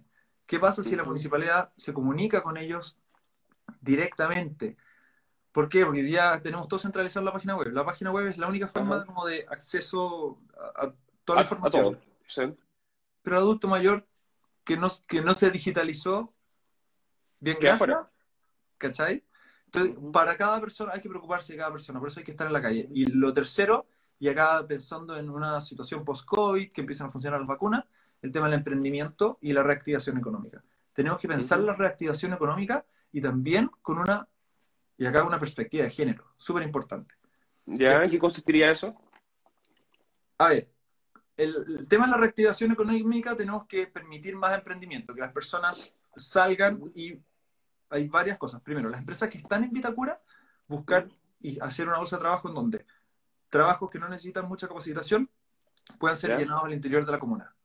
¿Qué 0.46 0.60
pasa 0.60 0.84
si 0.84 0.96
la 0.96 1.04
municipalidad 1.04 1.74
se 1.76 1.92
comunica 1.92 2.44
con 2.44 2.56
ellos 2.56 3.00
directamente? 3.82 4.78
¿Por 5.52 5.70
qué? 5.70 5.84
Porque 5.84 6.02
hoy 6.02 6.06
día 6.06 6.40
tenemos 6.44 6.68
todo 6.68 6.80
centralizado 6.80 7.22
en 7.22 7.26
la 7.26 7.34
página 7.34 7.56
web. 7.56 7.74
La 7.74 7.84
página 7.84 8.12
web 8.12 8.28
es 8.28 8.38
la 8.38 8.48
única 8.48 8.68
forma 8.68 9.04
como 9.08 9.26
de 9.26 9.48
acceso 9.50 10.40
a, 10.76 10.94
toda 11.26 11.38
la 11.38 11.42
información. 11.42 12.00
Pero 13.24 13.38
el 13.38 13.42
adulto 13.42 13.68
mayor 13.68 14.06
que 14.64 14.78
no, 14.78 14.90
que 15.08 15.22
no 15.22 15.34
se 15.34 15.50
digitalizó, 15.50 16.32
bien 17.40 17.58
gracias, 17.60 18.14
¿cachai? 18.78 19.24
Entonces, 19.66 19.96
para 20.12 20.38
cada 20.38 20.60
persona 20.60 20.94
hay 20.94 21.02
que 21.02 21.10
preocuparse 21.10 21.54
de 21.54 21.60
cada 21.60 21.72
persona, 21.72 22.00
por 22.00 22.10
eso 22.10 22.20
hay 22.20 22.24
que 22.24 22.32
estar 22.32 22.46
en 22.46 22.54
la 22.54 22.62
calle. 22.62 22.88
Y 22.92 23.08
lo 23.08 23.34
tercero, 23.34 23.88
y 24.20 24.28
acá 24.28 24.66
pensando 24.68 25.18
en 25.18 25.30
una 25.30 25.60
situación 25.62 26.04
post-COVID, 26.06 26.72
que 26.72 26.82
empiezan 26.82 27.08
a 27.08 27.12
funcionar 27.12 27.40
las 27.40 27.48
vacunas, 27.48 27.86
el 28.22 28.32
tema 28.32 28.48
del 28.48 28.60
emprendimiento 28.60 29.38
y 29.42 29.54
la 29.54 29.64
reactivación 29.64 30.18
económica. 30.18 30.64
Tenemos 30.94 31.20
que 31.20 31.28
pensar 31.28 31.60
la 31.60 31.74
reactivación 31.74 32.34
económica 32.34 32.86
y 33.12 33.22
también 33.22 33.70
con 33.82 33.98
una, 33.98 34.28
y 34.98 35.06
acá 35.06 35.24
una 35.24 35.40
perspectiva 35.40 35.84
de 35.84 35.90
género, 35.90 36.26
súper 36.38 36.64
importante. 36.64 37.16
¿Ya? 37.66 38.04
¿En 38.04 38.10
qué 38.10 38.20
consistiría 38.20 38.72
eso? 38.72 38.96
A 40.38 40.50
ver, 40.50 40.70
el, 41.38 41.88
tema 41.88 42.06
de 42.06 42.12
la 42.12 42.18
reactivación 42.18 42.72
económica 42.72 43.36
tenemos 43.36 43.66
que 43.66 43.88
permitir 43.88 44.36
más 44.36 44.54
emprendimiento, 44.54 45.14
que 45.14 45.22
las 45.22 45.34
personas 45.34 45.94
salgan 46.16 46.82
y 46.96 47.20
hay 47.90 48.08
varias 48.08 48.38
cosas. 48.38 48.62
Primero, 48.62 48.90
las 48.90 49.00
empresas 49.00 49.30
que 49.30 49.38
están 49.38 49.64
en 49.64 49.72
Vitacura, 49.72 50.22
buscar 50.68 51.08
y 51.40 51.60
hacer 51.60 51.88
una 51.88 51.98
bolsa 51.98 52.16
de 52.16 52.22
trabajo 52.22 52.48
en 52.50 52.56
donde 52.56 52.86
trabajos 53.54 53.90
que 53.90 54.00
no 54.00 54.10
necesitan 54.10 54.48
mucha 54.48 54.68
capacitación 54.68 55.30
puedan 56.00 56.18
ser 56.18 56.38
llenados 56.38 56.66
al 56.66 56.74
interior 56.74 57.06
de 57.06 57.12
la 57.12 57.20
comuna. 57.20 57.56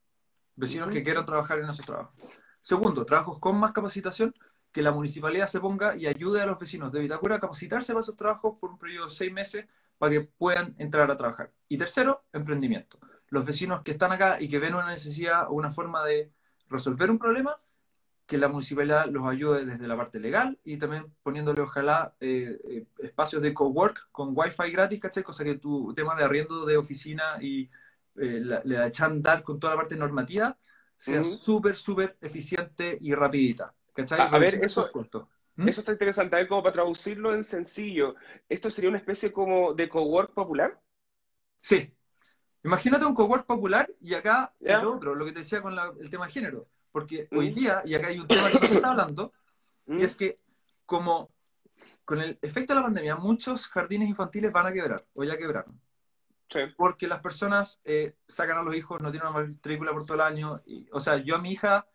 Vecinos 0.54 0.90
que 0.90 1.02
quieran 1.02 1.24
trabajar 1.24 1.58
en 1.58 1.68
esos 1.70 1.86
trabajos. 1.86 2.14
Segundo, 2.60 3.06
trabajos 3.06 3.38
con 3.38 3.58
más 3.58 3.72
capacitación, 3.72 4.34
que 4.70 4.82
la 4.82 4.92
municipalidad 4.92 5.46
se 5.46 5.60
ponga 5.60 5.96
y 5.96 6.06
ayude 6.06 6.42
a 6.42 6.46
los 6.46 6.58
vecinos 6.58 6.92
de 6.92 7.00
Vitacura 7.00 7.36
a 7.36 7.40
capacitarse 7.40 7.92
para 7.94 8.00
esos 8.00 8.16
trabajos 8.16 8.58
por 8.60 8.70
un 8.70 8.78
periodo 8.78 9.06
de 9.06 9.12
seis 9.12 9.32
meses 9.32 9.66
para 9.96 10.12
que 10.12 10.20
puedan 10.20 10.74
entrar 10.78 11.10
a 11.10 11.16
trabajar. 11.16 11.52
Y 11.68 11.78
tercero, 11.78 12.24
emprendimiento 12.32 12.98
los 13.30 13.44
vecinos 13.44 13.82
que 13.82 13.92
están 13.92 14.12
acá 14.12 14.40
y 14.40 14.48
que 14.48 14.58
ven 14.58 14.74
una 14.74 14.88
necesidad 14.88 15.48
o 15.48 15.52
una 15.52 15.70
forma 15.70 16.04
de 16.04 16.32
resolver 16.68 17.10
un 17.10 17.18
problema, 17.18 17.58
que 18.28 18.36
la 18.36 18.48
municipalidad 18.48 19.06
los 19.06 19.26
ayude 19.26 19.64
desde 19.64 19.88
la 19.88 19.96
parte 19.96 20.20
legal 20.20 20.58
y 20.62 20.76
también 20.76 21.06
poniéndole 21.22 21.62
ojalá 21.62 22.14
eh, 22.20 22.60
eh, 22.68 22.84
espacios 22.98 23.40
de 23.40 23.54
cowork 23.54 24.10
con 24.12 24.32
wifi 24.36 24.70
gratis, 24.70 25.00
¿cachai? 25.00 25.22
Cosa 25.22 25.44
que 25.44 25.54
tu 25.54 25.94
tema 25.94 26.14
de 26.14 26.24
arriendo 26.24 26.66
de 26.66 26.76
oficina 26.76 27.38
y 27.40 27.70
eh, 28.16 28.40
la, 28.44 28.60
la 28.64 28.86
echan 28.86 29.22
dar 29.22 29.42
con 29.42 29.58
toda 29.58 29.72
la 29.72 29.80
parte 29.80 29.96
normativa 29.96 30.58
sea 30.94 31.24
súper, 31.24 31.74
súper 31.74 32.18
eficiente 32.20 32.98
y 33.00 33.14
rapidita. 33.14 33.72
¿cachai? 33.94 34.20
A, 34.20 34.38
ver, 34.38 34.62
eso, 34.62 34.90
¿Mm? 35.56 35.68
eso 35.68 35.80
está 35.80 35.92
interesante. 35.92 36.36
A 36.36 36.40
ver, 36.40 36.48
como 36.48 36.62
para 36.62 36.74
traducirlo 36.74 37.34
en 37.34 37.44
sencillo, 37.44 38.14
¿esto 38.46 38.70
sería 38.70 38.90
una 38.90 38.98
especie 38.98 39.32
como 39.32 39.72
de 39.72 39.88
cowork 39.88 40.34
popular? 40.34 40.78
Sí, 41.62 41.94
Imagínate 42.64 43.06
un 43.06 43.14
cowork 43.14 43.46
popular 43.46 43.88
y 44.00 44.14
acá 44.14 44.52
el 44.60 44.84
otro, 44.84 45.14
lo 45.14 45.24
que 45.24 45.32
te 45.32 45.38
decía 45.38 45.62
con 45.62 45.74
el 46.00 46.10
tema 46.10 46.26
de 46.26 46.32
género. 46.32 46.68
Porque 46.92 47.28
hoy 47.32 47.50
mm. 47.50 47.54
día, 47.54 47.82
y 47.84 47.94
acá 47.94 48.08
hay 48.08 48.18
un 48.18 48.26
tema 48.26 48.50
que 48.50 48.66
se 48.66 48.74
está 48.76 48.90
hablando, 48.90 49.32
y 49.86 49.94
mm. 49.94 50.00
es 50.00 50.16
que 50.16 50.38
como 50.86 51.30
con 52.04 52.20
el 52.20 52.38
efecto 52.40 52.72
de 52.72 52.80
la 52.80 52.86
pandemia, 52.86 53.16
muchos 53.16 53.68
jardines 53.68 54.08
infantiles 54.08 54.52
van 54.52 54.66
a 54.66 54.72
quebrar, 54.72 55.04
o 55.14 55.24
ya 55.24 55.36
quebraron. 55.36 55.78
Porque 56.76 57.06
las 57.06 57.20
personas 57.20 57.80
eh, 57.84 58.14
sacan 58.26 58.58
a 58.58 58.62
los 58.62 58.74
hijos, 58.74 59.00
no 59.02 59.10
tienen 59.10 59.28
una 59.28 59.40
matrícula 59.40 59.92
por 59.92 60.04
todo 60.04 60.14
el 60.14 60.22
año. 60.22 60.56
Y, 60.64 60.88
o 60.92 61.00
sea, 61.00 61.18
yo 61.18 61.36
a 61.36 61.38
mi 61.38 61.52
hija, 61.52 61.86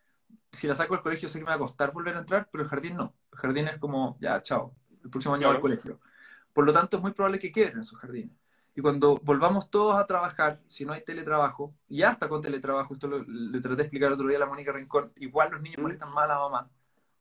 si 0.52 0.68
la 0.68 0.76
saco 0.76 0.94
del 0.94 1.02
colegio, 1.02 1.28
sé 1.28 1.38
que 1.38 1.44
me 1.44 1.50
va 1.50 1.56
a 1.56 1.58
costar 1.58 1.92
volver 1.92 2.14
a 2.14 2.20
entrar, 2.20 2.48
pero 2.50 2.62
el 2.62 2.70
jardín 2.70 2.96
no. 2.96 3.14
El 3.32 3.38
jardín 3.38 3.68
es 3.68 3.78
como, 3.78 4.16
ya, 4.20 4.40
chao, 4.42 4.76
el 5.02 5.10
próximo 5.10 5.34
año 5.34 5.48
va 5.48 5.54
al 5.54 5.60
colegio. 5.60 6.00
Por 6.52 6.64
lo 6.64 6.72
tanto, 6.72 6.96
es 6.96 7.02
muy 7.02 7.12
probable 7.12 7.40
que 7.40 7.50
queden 7.50 7.80
esos 7.80 7.98
jardines. 7.98 8.30
Y 8.76 8.80
cuando 8.80 9.20
volvamos 9.22 9.70
todos 9.70 9.96
a 9.96 10.06
trabajar, 10.06 10.60
si 10.66 10.84
no 10.84 10.92
hay 10.92 11.04
teletrabajo, 11.04 11.74
y 11.88 12.02
hasta 12.02 12.28
con 12.28 12.42
teletrabajo, 12.42 12.94
esto 12.94 13.06
lo, 13.06 13.22
le 13.22 13.60
traté 13.60 13.76
de 13.76 13.82
explicar 13.82 14.12
otro 14.12 14.26
día 14.26 14.36
a 14.36 14.40
la 14.40 14.46
Mónica 14.46 14.72
Rincón, 14.72 15.12
igual 15.16 15.52
los 15.52 15.62
niños 15.62 15.78
molestan 15.78 16.12
mal 16.12 16.30
a 16.30 16.34
la 16.34 16.40
mamá. 16.40 16.70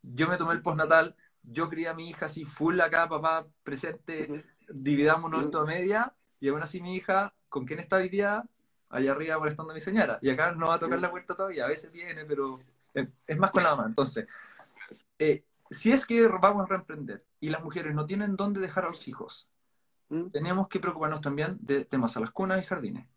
Yo 0.02 0.28
me 0.28 0.38
tomé 0.38 0.54
el 0.54 0.62
postnatal, 0.62 1.16
yo 1.44 1.70
crié 1.70 1.89
a 1.89 1.94
mi 1.94 2.10
hija 2.10 2.26
así, 2.26 2.44
full 2.44 2.80
acá, 2.80 3.08
papá, 3.08 3.46
presente, 3.63 4.46
dividámonos 4.68 5.46
esto 5.46 5.60
a 5.62 5.66
media, 5.66 6.13
y 6.39 6.50
aún 6.50 6.62
así 6.62 6.82
mi 6.82 6.96
hija, 6.96 7.34
¿con 7.50 7.66
quién 7.66 7.80
está 7.80 7.98
hoy 7.98 8.10
día? 8.10 8.44
Allá 8.89 9.12
arriba 9.12 9.38
molestando 9.38 9.72
a 9.72 9.76
mi 9.76 9.82
señora. 9.82 10.18
Y 10.22 10.30
acá 10.30 10.54
no 10.54 10.68
va 10.68 10.76
a 10.76 10.80
tocar 10.80 11.00
la 11.00 11.12
puerta 11.12 11.36
todavía, 11.36 11.66
a 11.66 11.68
veces 11.68 11.92
viene, 11.92 12.26
pero 12.26 12.60
es 12.94 13.38
más 13.38 13.52
con 13.52 13.63
la 13.63 13.76
mamá. 13.76 13.86
Entonces, 13.88 14.28
eh, 15.20 15.46
si 15.70 15.92
es 15.92 16.06
que 16.06 16.28
vamos 16.28 16.63
a 16.63 16.68
reemprender 16.68 17.24
y 17.39 17.50
las 17.50 17.63
mujeres 17.63 17.94
no 17.94 18.06
tienen 18.06 18.36
dónde 18.36 18.60
dejar 18.60 18.86
a 18.86 18.89
los 18.89 19.08
hijos, 19.08 19.48
¿Mm? 20.13 20.30
tenemos 20.30 20.67
que 20.67 20.80
preocuparnos 20.80 21.21
también 21.21 21.58
de 21.60 21.86
temas 21.86 22.15
a 22.15 22.19
las 22.19 22.30
cunas 22.30 22.63
y 22.63 22.67
jardines. 22.67 23.08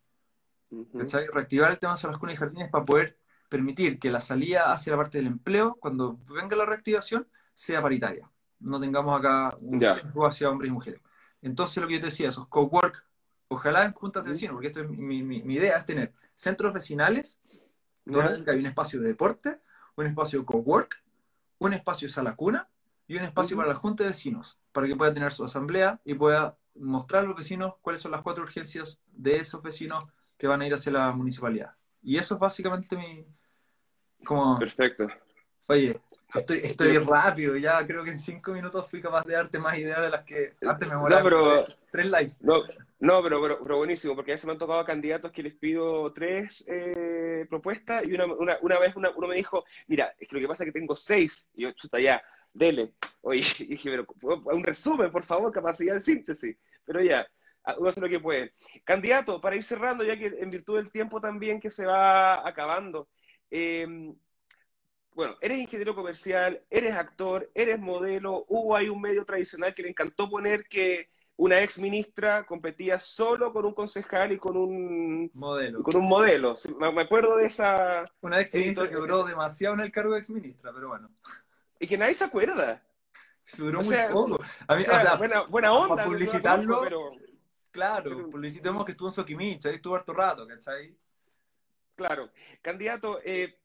Reactivar 0.70 1.70
el 1.70 1.78
tema 1.78 1.92
a 1.92 2.06
las 2.06 2.18
cunas 2.18 2.34
y 2.34 2.38
jardines 2.38 2.70
para 2.70 2.86
poder 2.86 3.18
permitir 3.50 3.98
que 3.98 4.10
la 4.10 4.20
salida 4.20 4.72
hacia 4.72 4.92
la 4.92 4.96
parte 4.96 5.18
del 5.18 5.26
empleo, 5.26 5.76
cuando 5.78 6.18
venga 6.34 6.56
la 6.56 6.64
reactivación, 6.64 7.28
sea 7.52 7.82
paritaria. 7.82 8.30
No 8.60 8.80
tengamos 8.80 9.18
acá 9.18 9.54
un 9.60 9.78
sesgo 9.78 10.26
hacia 10.26 10.48
hombres 10.48 10.70
y 10.70 10.72
mujeres. 10.72 11.00
Entonces, 11.42 11.82
lo 11.82 11.86
que 11.86 11.94
yo 11.94 12.00
te 12.00 12.06
decía, 12.06 12.30
esos 12.30 12.48
cowork, 12.48 13.04
ojalá 13.48 13.84
en 13.84 13.92
juntas 13.92 14.24
de 14.24 14.30
vecinos, 14.30 14.54
porque 14.54 14.68
esto 14.68 14.80
es 14.80 14.88
mi, 14.88 15.18
idea 15.54 15.76
es 15.76 15.84
tener 15.84 16.14
centros 16.34 16.72
vecinales 16.72 17.40
donde 18.06 18.50
hay 18.50 18.58
un 18.58 18.66
espacio 18.66 19.00
de 19.00 19.08
deporte, 19.08 19.60
un 19.96 20.06
espacio 20.06 20.46
cowork, 20.46 21.02
un 21.58 21.74
espacio 21.74 22.08
sala 22.08 22.34
cuna 22.34 22.68
y 23.06 23.16
un 23.16 23.24
espacio 23.24 23.54
para 23.56 23.68
la 23.68 23.74
junta 23.74 24.02
de 24.02 24.10
vecinos, 24.10 24.58
para 24.72 24.86
que 24.86 24.96
pueda 24.96 25.12
tener 25.12 25.32
su 25.32 25.44
asamblea 25.44 26.00
y 26.04 26.14
pueda 26.14 26.56
mostrar 26.78 27.24
a 27.24 27.26
los 27.26 27.36
vecinos 27.36 27.74
cuáles 27.80 28.00
son 28.02 28.12
las 28.12 28.22
cuatro 28.22 28.42
urgencias 28.42 29.00
de 29.12 29.36
esos 29.38 29.62
vecinos 29.62 30.04
que 30.38 30.46
van 30.46 30.60
a 30.62 30.66
ir 30.66 30.74
hacia 30.74 30.92
la 30.92 31.10
municipalidad. 31.12 31.72
Y 32.02 32.18
eso 32.18 32.34
es 32.34 32.40
básicamente 32.40 32.96
mi, 32.96 33.26
Como, 34.24 34.58
Perfecto. 34.58 35.06
oye, 35.66 36.00
estoy, 36.34 36.58
estoy 36.62 36.98
rápido, 36.98 37.56
ya 37.56 37.86
creo 37.86 38.02
que 38.04 38.10
en 38.10 38.18
cinco 38.18 38.52
minutos 38.52 38.88
fui 38.90 39.00
capaz 39.00 39.22
de 39.24 39.34
darte 39.34 39.58
más 39.58 39.78
ideas 39.78 40.00
de 40.02 40.10
las 40.10 40.24
que 40.24 40.54
antes 40.66 40.88
me 40.88 40.94
No, 40.94 41.00
moraba 41.00 41.22
pero, 41.24 41.64
tres 41.90 42.06
lives. 42.06 42.44
no, 42.44 42.62
no, 42.98 43.22
pero, 43.22 43.40
pero, 43.40 43.62
pero 43.62 43.76
buenísimo, 43.78 44.14
porque 44.14 44.32
ya 44.32 44.36
se 44.38 44.46
me 44.46 44.52
han 44.52 44.58
tocado 44.58 44.84
candidatos 44.84 45.32
que 45.32 45.42
les 45.42 45.54
pido 45.54 46.12
tres 46.12 46.64
eh, 46.66 47.46
propuestas 47.48 48.06
y 48.06 48.12
una, 48.14 48.26
una, 48.26 48.56
una 48.62 48.78
vez 48.78 48.94
una- 48.96 49.10
uno 49.10 49.28
me 49.28 49.36
dijo, 49.36 49.64
mira, 49.86 50.14
es 50.18 50.28
que 50.28 50.34
lo 50.34 50.40
que 50.40 50.48
pasa 50.48 50.64
es 50.64 50.68
que 50.72 50.78
tengo 50.78 50.96
seis. 50.96 51.50
Y 51.54 51.62
yo, 51.62 51.72
chuta, 51.72 51.98
ya, 52.00 52.22
dele. 52.56 52.92
Oye, 53.22 53.42
dije, 53.68 53.90
pero 53.90 54.06
un 54.52 54.62
resumen, 54.64 55.10
por 55.10 55.24
favor, 55.24 55.52
capacidad 55.52 55.94
de 55.94 56.00
síntesis. 56.00 56.56
Pero 56.84 57.02
ya, 57.02 57.26
uno 57.78 57.88
hace 57.88 58.00
lo 58.00 58.08
que 58.08 58.20
puede. 58.20 58.52
Candidato, 58.84 59.40
para 59.40 59.56
ir 59.56 59.64
cerrando, 59.64 60.04
ya 60.04 60.16
que 60.18 60.26
en 60.26 60.50
virtud 60.50 60.76
del 60.76 60.90
tiempo 60.90 61.20
también 61.20 61.60
que 61.60 61.70
se 61.70 61.86
va 61.86 62.46
acabando. 62.46 63.08
eh, 63.50 63.86
bueno, 65.14 65.34
eres 65.40 65.58
ingeniero 65.58 65.94
comercial, 65.94 66.62
eres 66.68 66.94
actor, 66.94 67.50
eres 67.54 67.78
modelo. 67.80 68.44
Hubo 68.48 68.76
ahí 68.76 68.90
un 68.90 69.00
medio 69.00 69.24
tradicional 69.24 69.74
que 69.74 69.82
le 69.82 69.88
encantó 69.88 70.28
poner 70.28 70.64
que 70.68 71.08
una 71.36 71.62
ex 71.62 71.78
ministra 71.78 72.44
competía 72.44 73.00
solo 73.00 73.50
con 73.52 73.64
un 73.64 73.72
concejal 73.72 74.32
y 74.32 74.38
con 74.38 74.56
un, 74.58 75.30
Modelo. 75.32 75.82
con 75.82 75.96
un 75.96 76.06
modelo. 76.06 76.56
Me 76.78 77.00
acuerdo 77.00 77.36
de 77.38 77.46
esa. 77.46 78.04
Una 78.20 78.40
ex 78.40 78.54
ministra 78.54 78.88
que 78.90 78.94
duró 78.96 79.24
demasiado 79.24 79.74
en 79.74 79.80
el 79.80 79.92
cargo 79.92 80.12
de 80.12 80.18
ex 80.18 80.28
ministra, 80.28 80.70
pero 80.74 80.88
bueno, 80.88 81.10
Y 81.78 81.86
que 81.86 81.98
nadie 81.98 82.14
se 82.14 82.24
acuerda. 82.24 82.82
duró 83.56 83.80
O 83.80 83.82
muy 83.82 83.94
sea, 83.94 84.10
poco. 84.10 84.40
A 84.66 84.74
mí, 84.76 84.82
O 84.82 84.84
sea, 84.84 84.96
o 84.96 85.00
sea, 85.00 85.14
buena, 85.16 85.40
buena 85.42 85.72
onda. 85.72 85.94
para 85.96 86.08
publicitarlo, 86.08 86.80
pero 86.82 87.10
claro, 87.70 88.02
pero- 88.16 88.30
publicitemos 88.30 88.84
que 88.84 88.92
estuvo 88.92 89.08
en 89.08 89.14
Soquimich, 89.14 89.66
ahí 89.66 89.74
estuvo 89.76 89.94
harto 89.94 90.12
rato, 90.12 90.46
¿cachai? 90.46 90.96
claro. 91.94 92.30
Candidato, 92.60 93.20
eh, 93.24 93.58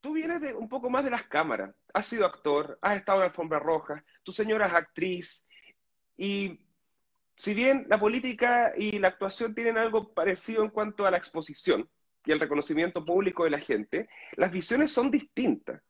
tú 0.00 0.12
vienes 0.14 0.40
de 0.40 0.54
un 0.54 0.68
poco 0.68 0.90
más 0.90 1.04
de 1.04 1.10
las 1.10 1.24
cámaras. 1.24 1.74
Has 1.94 2.06
sido 2.06 2.26
actor, 2.26 2.78
has 2.82 2.96
estado 2.96 3.18
en 3.20 3.24
alfombra 3.26 3.58
roja, 3.58 4.04
tu 4.22 4.32
señora 4.32 4.66
es 4.66 4.72
actriz. 4.74 5.46
Y 6.16 6.60
si 7.36 7.54
bien 7.54 7.86
la 7.88 8.00
política 8.00 8.72
y 8.76 8.98
la 8.98 9.08
actuación 9.08 9.54
tienen 9.54 9.78
algo 9.78 10.12
parecido 10.12 10.62
en 10.64 10.70
cuanto 10.70 11.06
a 11.06 11.10
la 11.12 11.18
exposición 11.18 11.88
y 12.24 12.32
el 12.32 12.40
reconocimiento 12.40 13.04
público 13.04 13.44
de 13.44 13.50
la 13.50 13.60
gente, 13.60 14.08
las 14.36 14.50
visiones 14.50 14.90
son 14.92 15.10
distintas. 15.10 15.80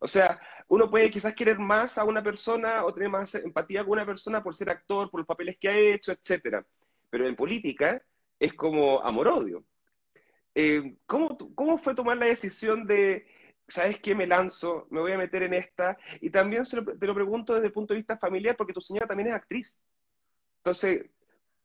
O 0.00 0.08
sea, 0.08 0.40
uno 0.68 0.90
puede 0.90 1.10
quizás 1.10 1.34
querer 1.34 1.58
más 1.58 1.98
a 1.98 2.04
una 2.04 2.22
persona 2.22 2.84
o 2.84 2.92
tener 2.94 3.08
más 3.10 3.34
empatía 3.34 3.82
con 3.84 3.92
una 3.92 4.06
persona 4.06 4.42
por 4.42 4.54
ser 4.54 4.70
actor, 4.70 5.10
por 5.10 5.20
los 5.20 5.26
papeles 5.26 5.56
que 5.58 5.68
ha 5.68 5.76
hecho, 5.78 6.12
etcétera. 6.12 6.64
Pero 7.10 7.26
en 7.28 7.36
política 7.36 8.02
es 8.38 8.54
como 8.54 9.00
amor-odio. 9.02 9.64
Eh, 10.54 10.96
¿cómo, 11.06 11.36
¿Cómo 11.54 11.78
fue 11.78 11.94
tomar 11.94 12.16
la 12.16 12.26
decisión 12.26 12.86
de, 12.86 13.26
sabes 13.68 14.00
qué, 14.00 14.14
me 14.14 14.26
lanzo, 14.26 14.86
me 14.90 15.00
voy 15.00 15.12
a 15.12 15.18
meter 15.18 15.42
en 15.42 15.54
esta? 15.54 15.96
Y 16.20 16.30
también 16.30 16.64
se 16.66 16.76
lo- 16.76 16.84
te 16.98 17.06
lo 17.06 17.14
pregunto 17.14 17.54
desde 17.54 17.66
el 17.68 17.72
punto 17.72 17.94
de 17.94 18.00
vista 18.00 18.18
familiar, 18.18 18.56
porque 18.56 18.72
tu 18.72 18.80
señora 18.80 19.06
también 19.06 19.28
es 19.30 19.34
actriz. 19.34 19.78
Entonces, 20.58 21.10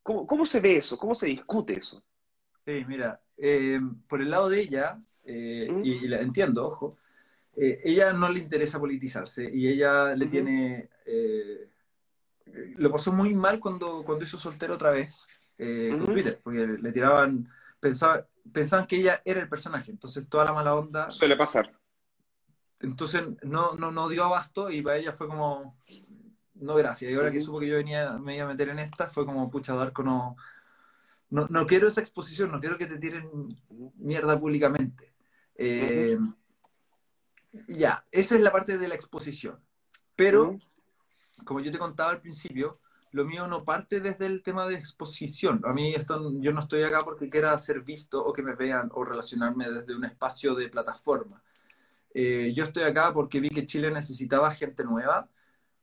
¿cómo, 0.04 0.28
cómo 0.28 0.46
se 0.46 0.60
ve 0.62 0.78
eso? 0.78 0.98
¿Cómo 0.98 1.15
se 1.15 1.28
discute 1.28 1.74
eso? 1.80 2.04
Sí, 2.65 2.86
mira, 2.88 3.22
eh, 3.38 3.80
por 4.08 4.22
el 4.22 4.30
lado 4.30 4.50
de 4.50 4.62
ella, 4.62 5.02
eh, 5.24 5.68
¿Mm? 5.72 5.82
y, 5.84 5.94
y 6.06 6.08
la 6.08 6.20
entiendo, 6.22 6.68
ojo, 6.68 6.98
eh, 7.56 7.82
ella 7.84 8.14
no 8.14 8.30
le 8.30 8.40
interesa 8.40 8.80
politizarse 8.80 9.50
y 9.54 9.68
ella 9.68 10.16
le 10.16 10.26
tiene... 10.28 10.90
eh, 11.06 11.70
lo 12.78 12.92
pasó 12.92 13.12
muy 13.12 13.36
mal 13.36 13.60
cuando, 13.60 14.04
cuando 14.04 14.24
hizo 14.24 14.38
soltero 14.40 14.74
otra 14.74 14.90
vez 14.90 15.28
eh, 15.58 15.90
con 15.92 16.06
Twitter, 16.06 16.40
porque 16.44 16.66
le 16.66 16.92
tiraban, 16.92 17.48
pensaba- 17.80 18.26
pensaban 18.52 18.88
que 18.88 18.96
ella 18.98 19.22
era 19.24 19.40
el 19.40 19.48
personaje, 19.48 19.92
entonces 19.92 20.28
toda 20.28 20.46
la 20.46 20.54
mala 20.54 20.74
onda, 20.74 21.12
Suele 21.12 21.36
pasar. 21.36 21.72
entonces 22.80 23.24
no, 23.44 23.74
no, 23.76 23.92
no 23.92 24.10
dio 24.10 24.24
abasto 24.24 24.72
y 24.72 24.82
para 24.82 24.98
ella 24.98 25.12
fue 25.12 25.28
como, 25.28 25.78
no 26.56 26.76
gracias, 26.76 27.12
y 27.12 27.14
ahora 27.14 27.30
que 27.30 27.40
supo 27.40 27.60
que 27.60 27.68
yo 27.68 27.76
venía, 27.76 28.14
me 28.14 28.36
iba 28.36 28.46
a 28.46 28.48
meter 28.50 28.70
en 28.70 28.80
esta, 28.80 29.08
fue 29.08 29.26
como, 29.26 29.52
pucha, 29.52 29.76
Darko, 29.76 30.02
no, 30.02 30.36
no, 31.30 31.46
no 31.50 31.68
quiero 31.68 31.88
esa 31.88 32.02
exposición, 32.02 32.52
no 32.52 32.60
quiero 32.60 32.80
que 32.80 32.88
te 32.88 32.98
tiren 32.98 33.30
mierda 33.98 34.40
públicamente. 34.40 35.14
Eh, 35.56 36.18
Ya, 37.68 38.06
esa 38.12 38.36
es 38.36 38.42
la 38.42 38.52
parte 38.52 38.78
de 38.78 38.88
la 38.88 38.96
exposición. 38.96 39.60
Pero, 40.16 40.50
Ujú. 40.50 40.60
como 41.46 41.60
yo 41.62 41.72
te 41.72 41.78
contaba 41.80 42.12
al 42.12 42.22
principio, 42.22 42.80
lo 43.12 43.26
mío 43.26 43.48
no 43.48 43.64
parte 43.66 44.00
desde 44.02 44.28
el 44.28 44.44
tema 44.44 44.68
de 44.68 44.76
exposición. 44.76 45.62
A 45.66 45.74
mí 45.74 45.96
esto, 45.96 46.32
yo 46.40 46.54
no 46.54 46.60
estoy 46.60 46.84
acá 46.84 47.04
porque 47.04 47.30
quiera 47.30 47.58
ser 47.58 47.82
visto 47.82 48.24
o 48.24 48.32
que 48.34 48.44
me 48.44 48.56
vean 48.56 48.90
o 48.94 49.04
relacionarme 49.04 49.70
desde 49.70 49.96
un 49.96 50.06
espacio 50.06 50.54
de 50.54 50.70
plataforma. 50.70 51.42
Eh, 52.14 52.54
yo 52.56 52.64
estoy 52.66 52.84
acá 52.84 53.14
porque 53.14 53.40
vi 53.40 53.50
que 53.50 53.66
Chile 53.66 53.90
necesitaba 53.92 54.52
gente 54.52 54.84
nueva 54.84 55.28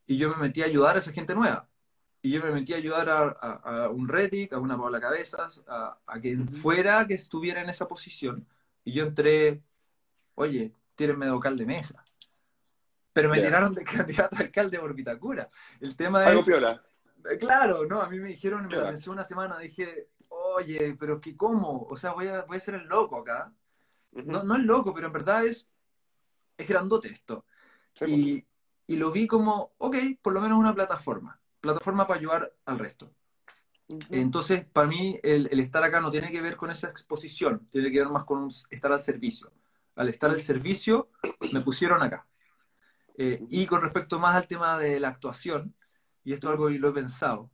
y 0.06 0.16
yo 0.18 0.30
me 0.30 0.36
metí 0.36 0.62
a 0.62 0.66
ayudar 0.66 0.96
a 0.96 0.98
esa 1.00 1.12
gente 1.12 1.34
nueva. 1.34 1.68
Y 2.22 2.30
yo 2.30 2.42
me 2.42 2.50
metí 2.50 2.74
a 2.74 2.76
ayudar 2.76 3.08
a, 3.08 3.18
a- 3.40 3.84
a 3.84 3.88
un 3.90 4.08
Reddick, 4.08 4.52
a 4.52 4.58
una 4.58 4.76
Paula 4.76 5.00
Cabezas, 5.00 5.64
a, 5.68 5.98
a 6.06 6.20
quien 6.20 6.46
fuera 6.46 7.06
que 7.06 7.14
estuviera 7.14 7.60
en 7.60 7.68
esa 7.70 7.86
posición. 7.88 8.46
Y 8.84 8.92
yo 8.94 9.04
entré, 9.04 9.62
oye, 10.34 10.72
tírenme 10.96 11.26
de 11.26 11.32
vocal 11.32 11.56
de 11.56 11.66
mesa. 11.66 12.02
Pero 13.12 13.30
me 13.30 13.38
Ya. 13.38 13.44
tiraron 13.44 13.74
de 13.74 13.84
candidato 13.84 14.36
a 14.36 14.40
alcalde 14.40 14.78
por 14.78 14.94
Vitacura. 14.94 15.48
El 15.80 15.94
tema 15.96 16.24
Algo 16.24 16.40
es, 16.40 16.46
piola. 16.46 16.80
eh, 17.30 17.38
Claro, 17.38 17.86
no, 17.86 18.00
a 18.00 18.08
mí 18.08 18.18
me 18.18 18.28
dijeron, 18.28 18.62
me 18.62 18.64
lo 18.64 18.68
Claro. 18.70 18.86
pensé 18.88 19.10
una 19.10 19.24
semana, 19.24 19.58
dije, 19.58 20.08
oye, 20.28 20.96
pero 20.98 21.20
que 21.20 21.36
cómo, 21.36 21.82
o 21.88 21.96
sea, 21.96 22.12
voy 22.12 22.28
a, 22.28 22.42
voy 22.42 22.56
a 22.56 22.60
ser 22.60 22.74
el 22.74 22.86
loco 22.88 23.18
acá. 23.20 23.52
Ujú. 24.12 24.30
No, 24.30 24.42
no 24.42 24.56
es 24.56 24.64
loco, 24.64 24.92
pero 24.92 25.06
en 25.06 25.12
verdad 25.12 25.44
es, 25.44 25.68
es 26.56 26.68
grandote 26.68 27.08
esto. 27.08 27.44
Sí, 27.94 28.04
pues. 28.04 28.10
Y, 28.10 28.46
y 28.88 28.96
lo 28.96 29.10
vi 29.10 29.26
como, 29.26 29.72
ok, 29.78 29.96
por 30.22 30.32
lo 30.32 30.40
menos 30.40 30.58
una 30.58 30.74
plataforma, 30.74 31.38
plataforma 31.60 32.06
para 32.06 32.18
ayudar 32.20 32.52
al 32.64 32.78
resto. 32.78 33.10
Entonces, 34.10 34.64
para 34.64 34.88
mí, 34.88 35.18
el, 35.22 35.48
el 35.50 35.60
estar 35.60 35.82
acá 35.84 36.00
no 36.00 36.10
tiene 36.10 36.30
que 36.32 36.40
ver 36.40 36.56
con 36.56 36.70
esa 36.70 36.88
exposición, 36.88 37.68
tiene 37.70 37.90
que 37.92 37.98
ver 38.00 38.08
más 38.08 38.24
con 38.24 38.38
un- 38.38 38.50
estar 38.70 38.90
al 38.92 39.00
servicio. 39.00 39.52
Al 39.96 40.08
estar 40.08 40.30
al 40.30 40.40
servicio, 40.40 41.10
me 41.52 41.60
pusieron 41.60 42.02
acá. 42.02 42.26
Eh, 43.18 43.44
y 43.48 43.66
con 43.66 43.82
respecto 43.82 44.18
más 44.18 44.36
al 44.36 44.46
tema 44.46 44.78
de 44.78 45.00
la 45.00 45.08
actuación, 45.08 45.74
y 46.22 46.32
esto 46.32 46.48
es 46.48 46.52
algo 46.52 46.68
que 46.68 46.78
lo 46.78 46.90
he 46.90 46.92
pensado, 46.92 47.50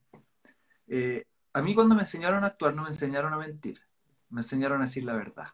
eh, 0.89 1.27
a 1.53 1.63
mí 1.63 1.75
cuando 1.75 1.95
me 1.95 2.03
enseñaron 2.03 2.45
a 2.45 2.49
actuar 2.49 2.75
no 2.75 2.83
me 2.83 2.89
enseñaron 2.89 3.33
a 3.33 3.39
mentir, 3.39 3.81
me 4.29 4.41
enseñaron 4.41 4.81
a 4.81 4.85
decir 4.85 5.05
la 5.05 5.15
verdad. 5.15 5.49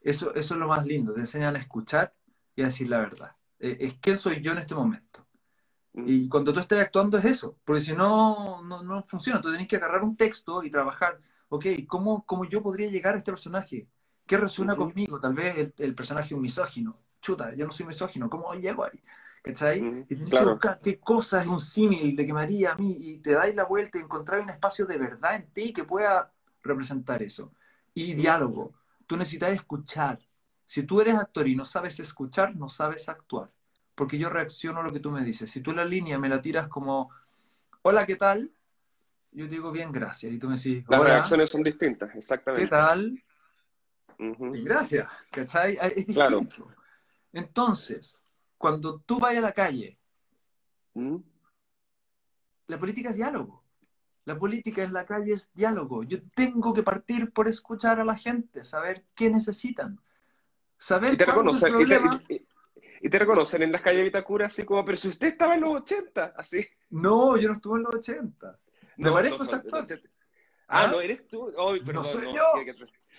Eso, 0.00 0.34
eso 0.34 0.54
es 0.54 0.60
lo 0.60 0.68
más 0.68 0.84
lindo, 0.86 1.14
te 1.14 1.20
enseñan 1.20 1.56
a 1.56 1.58
escuchar 1.58 2.14
y 2.54 2.62
a 2.62 2.66
decir 2.66 2.88
la 2.88 2.98
verdad. 2.98 3.36
Eh, 3.58 3.76
es 3.80 3.94
quién 4.00 4.18
soy 4.18 4.40
yo 4.40 4.52
en 4.52 4.58
este 4.58 4.74
momento. 4.74 5.26
Y 5.92 6.28
cuando 6.28 6.52
tú 6.52 6.60
estés 6.60 6.80
actuando 6.80 7.18
es 7.18 7.24
eso, 7.24 7.58
porque 7.64 7.80
si 7.80 7.94
no, 7.94 8.62
no, 8.62 8.82
no 8.82 9.02
funciona. 9.04 9.40
Tú 9.40 9.50
tenés 9.50 9.68
que 9.68 9.76
agarrar 9.76 10.02
un 10.02 10.16
texto 10.16 10.62
y 10.62 10.70
trabajar, 10.70 11.20
ok, 11.48 11.66
¿cómo, 11.86 12.24
cómo 12.24 12.44
yo 12.44 12.62
podría 12.62 12.88
llegar 12.88 13.14
a 13.14 13.18
este 13.18 13.32
personaje? 13.32 13.88
¿Qué 14.30 14.36
resuena 14.36 14.74
Ujú. 14.74 14.82
conmigo? 14.82 15.18
conmigo? 15.18 15.20
Tal 15.20 15.34
vez 15.34 15.56
el, 15.56 15.84
el 15.86 15.94
personaje 15.96 16.26
es 16.28 16.32
un 16.32 16.42
misógino. 16.42 16.96
Chuta, 17.20 17.52
yo 17.56 17.66
no 17.66 17.72
soy 17.72 17.84
misógino, 17.84 18.30
¿cómo 18.30 18.54
llego 18.54 18.84
ahí? 18.84 19.02
¿Cachai? 19.42 19.80
Ujú, 19.80 20.06
Y 20.08 20.14
tenés 20.14 20.24
que 20.26 20.30
claro. 20.30 20.52
buscar 20.52 20.80
qué 20.80 21.00
cosa 21.00 21.42
es 21.42 21.48
un 21.48 21.58
símil 21.58 22.14
de 22.14 22.24
que 22.24 22.32
me 22.32 22.40
haría 22.40 22.70
a 22.70 22.74
mí 22.76 22.96
y 23.00 23.18
te 23.18 23.32
dais 23.32 23.56
la 23.56 23.64
vuelta 23.64 23.98
y 23.98 24.02
encontrar 24.02 24.38
un 24.40 24.50
espacio 24.50 24.86
de 24.86 24.98
verdad 24.98 25.34
en 25.34 25.50
ti 25.52 25.72
que 25.72 25.82
pueda 25.82 26.32
representar 26.62 27.24
eso. 27.24 27.52
Y 27.92 28.14
diálogo. 28.14 28.72
Tú 29.08 29.16
necesitas 29.16 29.50
escuchar. 29.50 30.20
Si 30.64 30.84
tú 30.84 31.00
eres 31.00 31.16
actor 31.16 31.48
y 31.48 31.56
no 31.56 31.64
sabes 31.64 31.98
escuchar, 31.98 32.54
no 32.54 32.68
sabes 32.68 33.08
actuar 33.08 33.50
porque 33.96 34.16
yo 34.16 34.30
reacciono 34.30 34.80
a 34.80 34.82
lo 34.84 34.92
que 34.92 35.00
tú 35.00 35.10
me 35.10 35.22
dices. 35.24 35.50
Si 35.50 35.60
tú 35.60 35.72
la 35.72 35.84
línea 35.84 36.18
me 36.18 36.30
la 36.30 36.40
tiras 36.40 36.68
como, 36.68 37.10
hola, 37.82 38.06
¿qué 38.06 38.16
tal? 38.16 38.50
Yo 39.32 39.46
digo, 39.46 39.72
bien, 39.72 39.92
gracias. 39.92 40.32
Y 40.32 40.38
tú 40.38 40.48
me 40.48 40.56
decís, 40.56 40.84
Las 40.88 41.00
hola, 41.00 41.10
reacciones 41.10 41.50
son 41.50 41.62
distintas, 41.62 42.08
¿qué 42.10 42.18
exactamente. 42.18 42.76
Y 44.22 44.62
gracias, 44.64 45.08
¿cachai? 45.30 45.78
Es 45.80 45.94
distinto. 45.94 46.14
Claro. 46.14 46.46
Entonces, 47.32 48.20
cuando 48.58 49.00
tú 49.00 49.18
vayas 49.18 49.42
a 49.42 49.46
la 49.46 49.52
calle, 49.52 49.98
Ujú. 50.94 51.24
la 52.66 52.78
política 52.78 53.10
es 53.10 53.16
diálogo. 53.16 53.64
La 54.26 54.38
política 54.38 54.82
en 54.82 54.92
la 54.92 55.06
calle 55.06 55.32
es 55.32 55.50
diálogo. 55.54 56.02
Yo 56.04 56.18
tengo 56.34 56.74
que 56.74 56.82
partir 56.82 57.30
por 57.32 57.48
escuchar 57.48 57.98
a 57.98 58.04
la 58.04 58.14
gente, 58.14 58.62
saber 58.62 59.04
qué 59.14 59.30
necesitan. 59.30 59.98
Saber 60.76 61.14
Y 61.14 61.16
te 61.16 61.24
reconocen, 61.24 61.80
y 61.80 61.84
te, 61.86 62.00
y- 62.34 62.46
y 63.02 63.08
te 63.08 63.18
reconocen 63.18 63.62
en 63.62 63.72
las 63.72 63.80
calles 63.80 63.98
de 64.00 64.04
Vitacura 64.04 64.46
así 64.46 64.64
como, 64.64 64.84
pero 64.84 64.98
si 64.98 65.08
usted 65.08 65.28
estaba 65.28 65.54
en 65.54 65.62
los 65.62 65.76
80, 65.80 66.34
así. 66.36 66.66
No, 66.90 67.38
yo 67.38 67.48
no 67.48 67.54
estuve 67.54 67.78
en 67.78 67.84
los 67.84 67.94
80. 67.94 68.58
Me 68.98 69.08
No, 69.08 69.14
parezco 69.14 69.38
no 69.38 69.42
ese 69.44 69.50
son- 69.52 69.60
actor. 69.60 69.82
80. 69.84 70.08
Ah, 70.68 70.84
¿Ah? 70.84 70.86
no 70.90 71.00
eres 71.00 71.26
tú. 71.26 71.48
Ay, 71.58 71.80
No 71.80 71.86
perdón, 71.86 72.04
soy 72.04 72.24
no, 72.26 72.34
yo. 72.34 72.42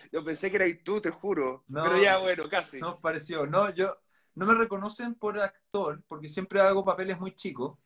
Yo 0.12 0.24
pensé 0.24 0.50
que 0.50 0.58
eras 0.58 0.70
tú, 0.84 1.02
te 1.02 1.10
juro. 1.10 1.64
No, 1.68 1.84
pero 1.84 2.02
ya, 2.02 2.18
bueno, 2.18 2.50
casi. 2.50 2.80
No, 2.80 3.00
pareció. 3.00 3.46
No, 3.46 3.70
yo 3.74 3.98
no 4.36 4.46
me 4.46 4.56
reconocen 4.56 5.16
por 5.16 5.40
actor, 5.40 6.02
porque 6.08 6.30
siempre 6.30 6.62
hago 6.62 6.86
papeles 6.86 7.20
muy 7.20 7.34
chicos. 7.36 7.78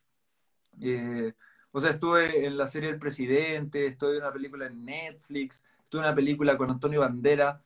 Eh, 0.82 1.34
o 1.72 1.80
sea, 1.80 1.92
estuve 1.92 2.46
en 2.46 2.58
la 2.58 2.68
serie 2.68 2.90
El 2.90 3.00
Presidente, 3.00 3.88
estuve 3.88 4.18
en 4.18 4.24
una 4.24 4.34
película 4.34 4.68
en 4.68 4.86
Netflix, 4.86 5.64
estuve 5.84 6.02
en 6.02 6.08
una 6.08 6.16
película 6.16 6.58
con 6.58 6.70
Antonio 6.70 7.02
Bandera. 7.02 7.62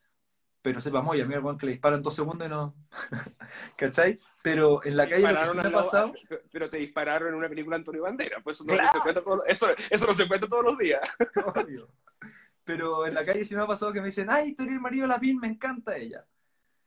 pero 0.62 0.80
sepamos, 0.80 1.16
y 1.16 1.22
a 1.22 1.26
mí 1.26 1.34
el 1.34 1.58
que 1.58 1.66
le 1.66 1.72
disparan 1.74 2.02
dos 2.02 2.16
segundos 2.16 2.48
y 2.48 2.50
no. 2.50 2.74
¿Cachai? 3.78 4.20
Pero 4.42 4.84
en 4.86 4.98
la 4.98 5.08
calle 5.08 5.22
lo 5.22 5.40
que 5.40 5.46
sí 5.46 5.58
me 5.58 5.68
ha 5.68 5.72
pasado. 5.72 6.14
Pero 6.52 6.70
te 6.70 6.78
dispararon 6.78 7.30
en 7.30 7.36
una 7.36 7.50
película 7.50 7.76
Antonio 7.76 8.04
Bandera, 8.04 8.40
pues 8.44 8.58
eso 8.58 8.64
no, 8.64 8.92
se 8.92 9.00
cuenta 9.00 9.22
eso, 9.48 9.68
eso 9.90 10.08
no 10.08 10.14
se 10.14 10.28
cuenta 10.28 10.48
todos 10.48 10.64
los 10.64 10.78
días. 10.78 11.02
Obvio. 11.56 11.90
Pero 12.70 13.08
en 13.08 13.16
la 13.16 13.26
calle 13.26 13.44
sí 13.44 13.56
me 13.56 13.64
ha 13.64 13.66
pasado 13.66 13.92
que 13.92 14.00
me 14.00 14.06
dicen, 14.06 14.28
ay, 14.30 14.54
tú 14.54 14.62
eres 14.62 14.76
el 14.76 14.80
marido 14.80 15.02
de 15.02 15.08
la 15.08 15.20
PIN, 15.20 15.40
me 15.40 15.48
encanta 15.48 15.98
ella. 15.98 16.24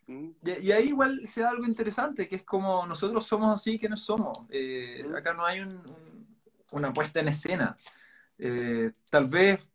Mm. 0.07 0.29
Y, 0.63 0.71
ahí 0.71 0.91
igual 0.91 1.27
se 1.27 1.41
da 1.41 1.51
algo 1.51 1.67
interesante, 1.67 2.29
que 2.29 2.37
es 2.37 2.45
como 2.45 2.87
nosotros 2.87 3.27
somos 3.27 3.53
así, 3.53 3.81
que 3.81 3.89
no 3.89 3.97
somos. 3.97 4.47
Eh, 4.49 5.05
mm. 5.05 5.17
Acá 5.17 5.35
no 5.35 5.45
hay 5.45 5.67
una 6.71 6.93
puesta 6.93 7.19
en 7.19 7.27
escena. 7.27 7.77
Eh, 8.39 8.93
tal 9.11 9.27
vez 9.27 9.69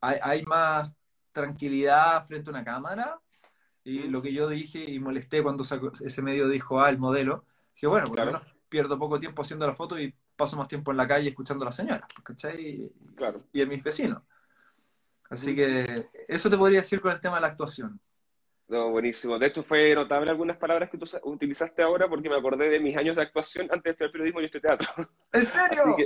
hay, 0.00 0.18
hay, 0.22 0.42
más 0.44 0.94
tranquilidad 1.32 2.24
frente 2.24 2.48
a 2.48 2.52
una 2.52 2.62
cámara, 2.62 3.20
y 3.82 4.04
lo 4.04 4.22
que 4.22 4.32
yo 4.32 4.48
dije 4.48 4.88
y 4.88 5.00
molesté 5.00 5.42
cuando 5.42 5.64
ese 5.64 6.22
medio 6.22 6.48
dijo, 6.48 6.80
ah, 6.80 6.90
el 6.90 6.98
modelo, 6.98 7.44
que 7.74 7.88
bueno, 7.88 8.06
por 8.06 8.20
lo 8.20 8.26
menos 8.26 8.42
pierdo 8.68 8.96
poco 9.00 9.18
tiempo 9.18 9.42
haciendo 9.42 9.66
la 9.66 9.74
foto 9.74 9.98
y 9.98 10.14
paso 10.36 10.56
más 10.56 10.68
tiempo 10.68 10.92
en 10.92 10.96
la 10.96 11.08
calle 11.08 11.30
escuchando 11.30 11.64
a 11.64 11.70
la 11.70 11.72
señora, 11.72 12.06
¿cachai? 12.22 12.88
Claro. 13.16 13.42
Y 13.52 13.62
a 13.62 13.66
mis 13.66 13.82
vecinos. 13.82 14.22
Así 15.30 15.54
que 15.54 15.94
eso 16.26 16.50
te 16.50 16.58
podría 16.58 16.80
decir 16.80 17.00
con 17.00 17.12
el 17.12 17.20
tema 17.20 17.36
de 17.36 17.42
la 17.42 17.46
actuación. 17.46 18.00
No, 18.66 18.90
buenísimo. 18.90 19.38
De 19.38 19.46
hecho, 19.46 19.62
fue 19.62 19.94
notable 19.94 20.30
algunas 20.30 20.56
palabras 20.56 20.90
que 20.90 20.98
tú 20.98 21.06
utilizaste 21.24 21.82
ahora 21.82 22.08
porque 22.08 22.28
me 22.28 22.36
acordé 22.36 22.68
de 22.68 22.80
mis 22.80 22.96
años 22.96 23.16
de 23.16 23.22
actuación 23.22 23.68
antes 23.70 23.84
de 23.84 23.90
estudiar 23.90 24.12
periodismo 24.12 24.40
y 24.40 24.44
este 24.44 24.60
teatro. 24.60 24.88
¿En 25.32 25.42
serio? 25.44 25.96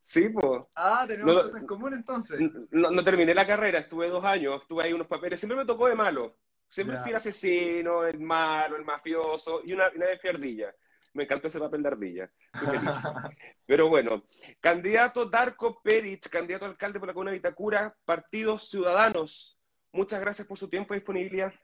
sí, 0.00 0.28
pues. 0.28 0.62
Ah, 0.76 1.04
tenemos 1.08 1.34
cosas 1.34 1.60
en 1.60 1.66
común 1.66 1.94
entonces. 1.94 2.38
No, 2.70 2.90
no, 2.90 3.04
terminé 3.04 3.34
la 3.34 3.46
carrera, 3.46 3.80
estuve 3.80 4.08
dos 4.08 4.24
años, 4.24 4.62
tuve 4.66 4.84
ahí 4.84 4.92
unos 4.92 5.06
papeles, 5.06 5.40
siempre 5.40 5.56
me 5.56 5.66
tocó 5.66 5.88
de 5.88 5.94
malo. 5.94 6.36
Siempre 6.68 6.98
fui 7.00 7.10
el 7.10 7.16
asesino, 7.16 8.04
el 8.04 8.18
malo, 8.18 8.76
el 8.76 8.84
mafioso 8.84 9.62
y 9.64 9.72
una, 9.72 9.90
una 9.94 10.06
de 10.06 10.18
fiardilla. 10.18 10.74
Me 11.14 11.24
encantó 11.24 11.48
ese 11.48 11.60
papel 11.60 11.82
de 11.82 11.88
ardilla. 11.88 12.30
Pero 13.66 13.88
bueno, 13.88 14.24
candidato 14.60 15.26
Darko 15.26 15.80
Peric, 15.82 16.28
candidato 16.28 16.66
alcalde 16.66 16.98
por 16.98 17.08
la 17.08 17.14
Comuna 17.14 17.30
de 17.30 17.38
Vitacura, 17.38 17.96
Partidos 18.04 18.68
Ciudadanos. 18.68 19.58
Muchas 19.92 20.20
gracias 20.20 20.46
por 20.46 20.58
su 20.58 20.68
tiempo 20.68 20.92
y 20.92 20.98
disponibilidad. 20.98 21.54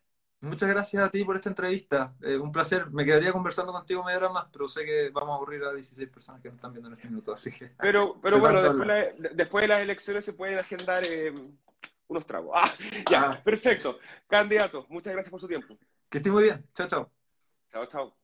Muchas 0.42 0.70
gracias 0.70 1.02
a 1.02 1.10
ti 1.10 1.22
por 1.22 1.36
esta 1.36 1.50
entrevista. 1.50 2.14
Eh, 2.22 2.38
un 2.38 2.50
placer. 2.50 2.90
Me 2.90 3.04
quedaría 3.04 3.32
conversando 3.32 3.72
contigo 3.72 4.02
media 4.02 4.18
hora 4.18 4.28
más, 4.30 4.46
pero 4.50 4.68
sé 4.68 4.84
que 4.86 5.10
vamos 5.10 5.32
a 5.32 5.36
aburrir 5.36 5.62
a 5.64 5.72
16 5.72 6.08
personas 6.08 6.40
que 6.40 6.48
nos 6.48 6.56
están 6.56 6.72
viendo 6.72 6.88
en 6.88 6.94
este 6.94 7.08
minuto, 7.08 7.32
así 7.32 7.50
que... 7.50 7.72
Pero, 7.78 8.18
pero 8.22 8.38
bueno, 8.38 8.62
después, 8.62 9.62
de 9.62 9.68
las 9.68 9.82
elecciones 9.82 10.24
se 10.24 10.32
pueden 10.32 10.58
agendar 10.58 11.02
eh, 11.04 11.34
unos 12.08 12.26
tragos. 12.26 12.54
Ah, 12.62 12.72
ya, 13.10 13.22
ah. 13.32 13.40
perfecto. 13.44 13.98
Candidato, 14.28 14.86
muchas 14.88 15.12
gracias 15.12 15.30
por 15.30 15.40
su 15.40 15.48
tiempo. 15.48 15.76
Que 16.08 16.18
esté 16.18 16.30
muy 16.30 16.44
bien. 16.44 16.64
Chao, 16.72 16.88
chao. 16.88 17.10
Chao, 17.72 17.86
chao. 17.86 18.19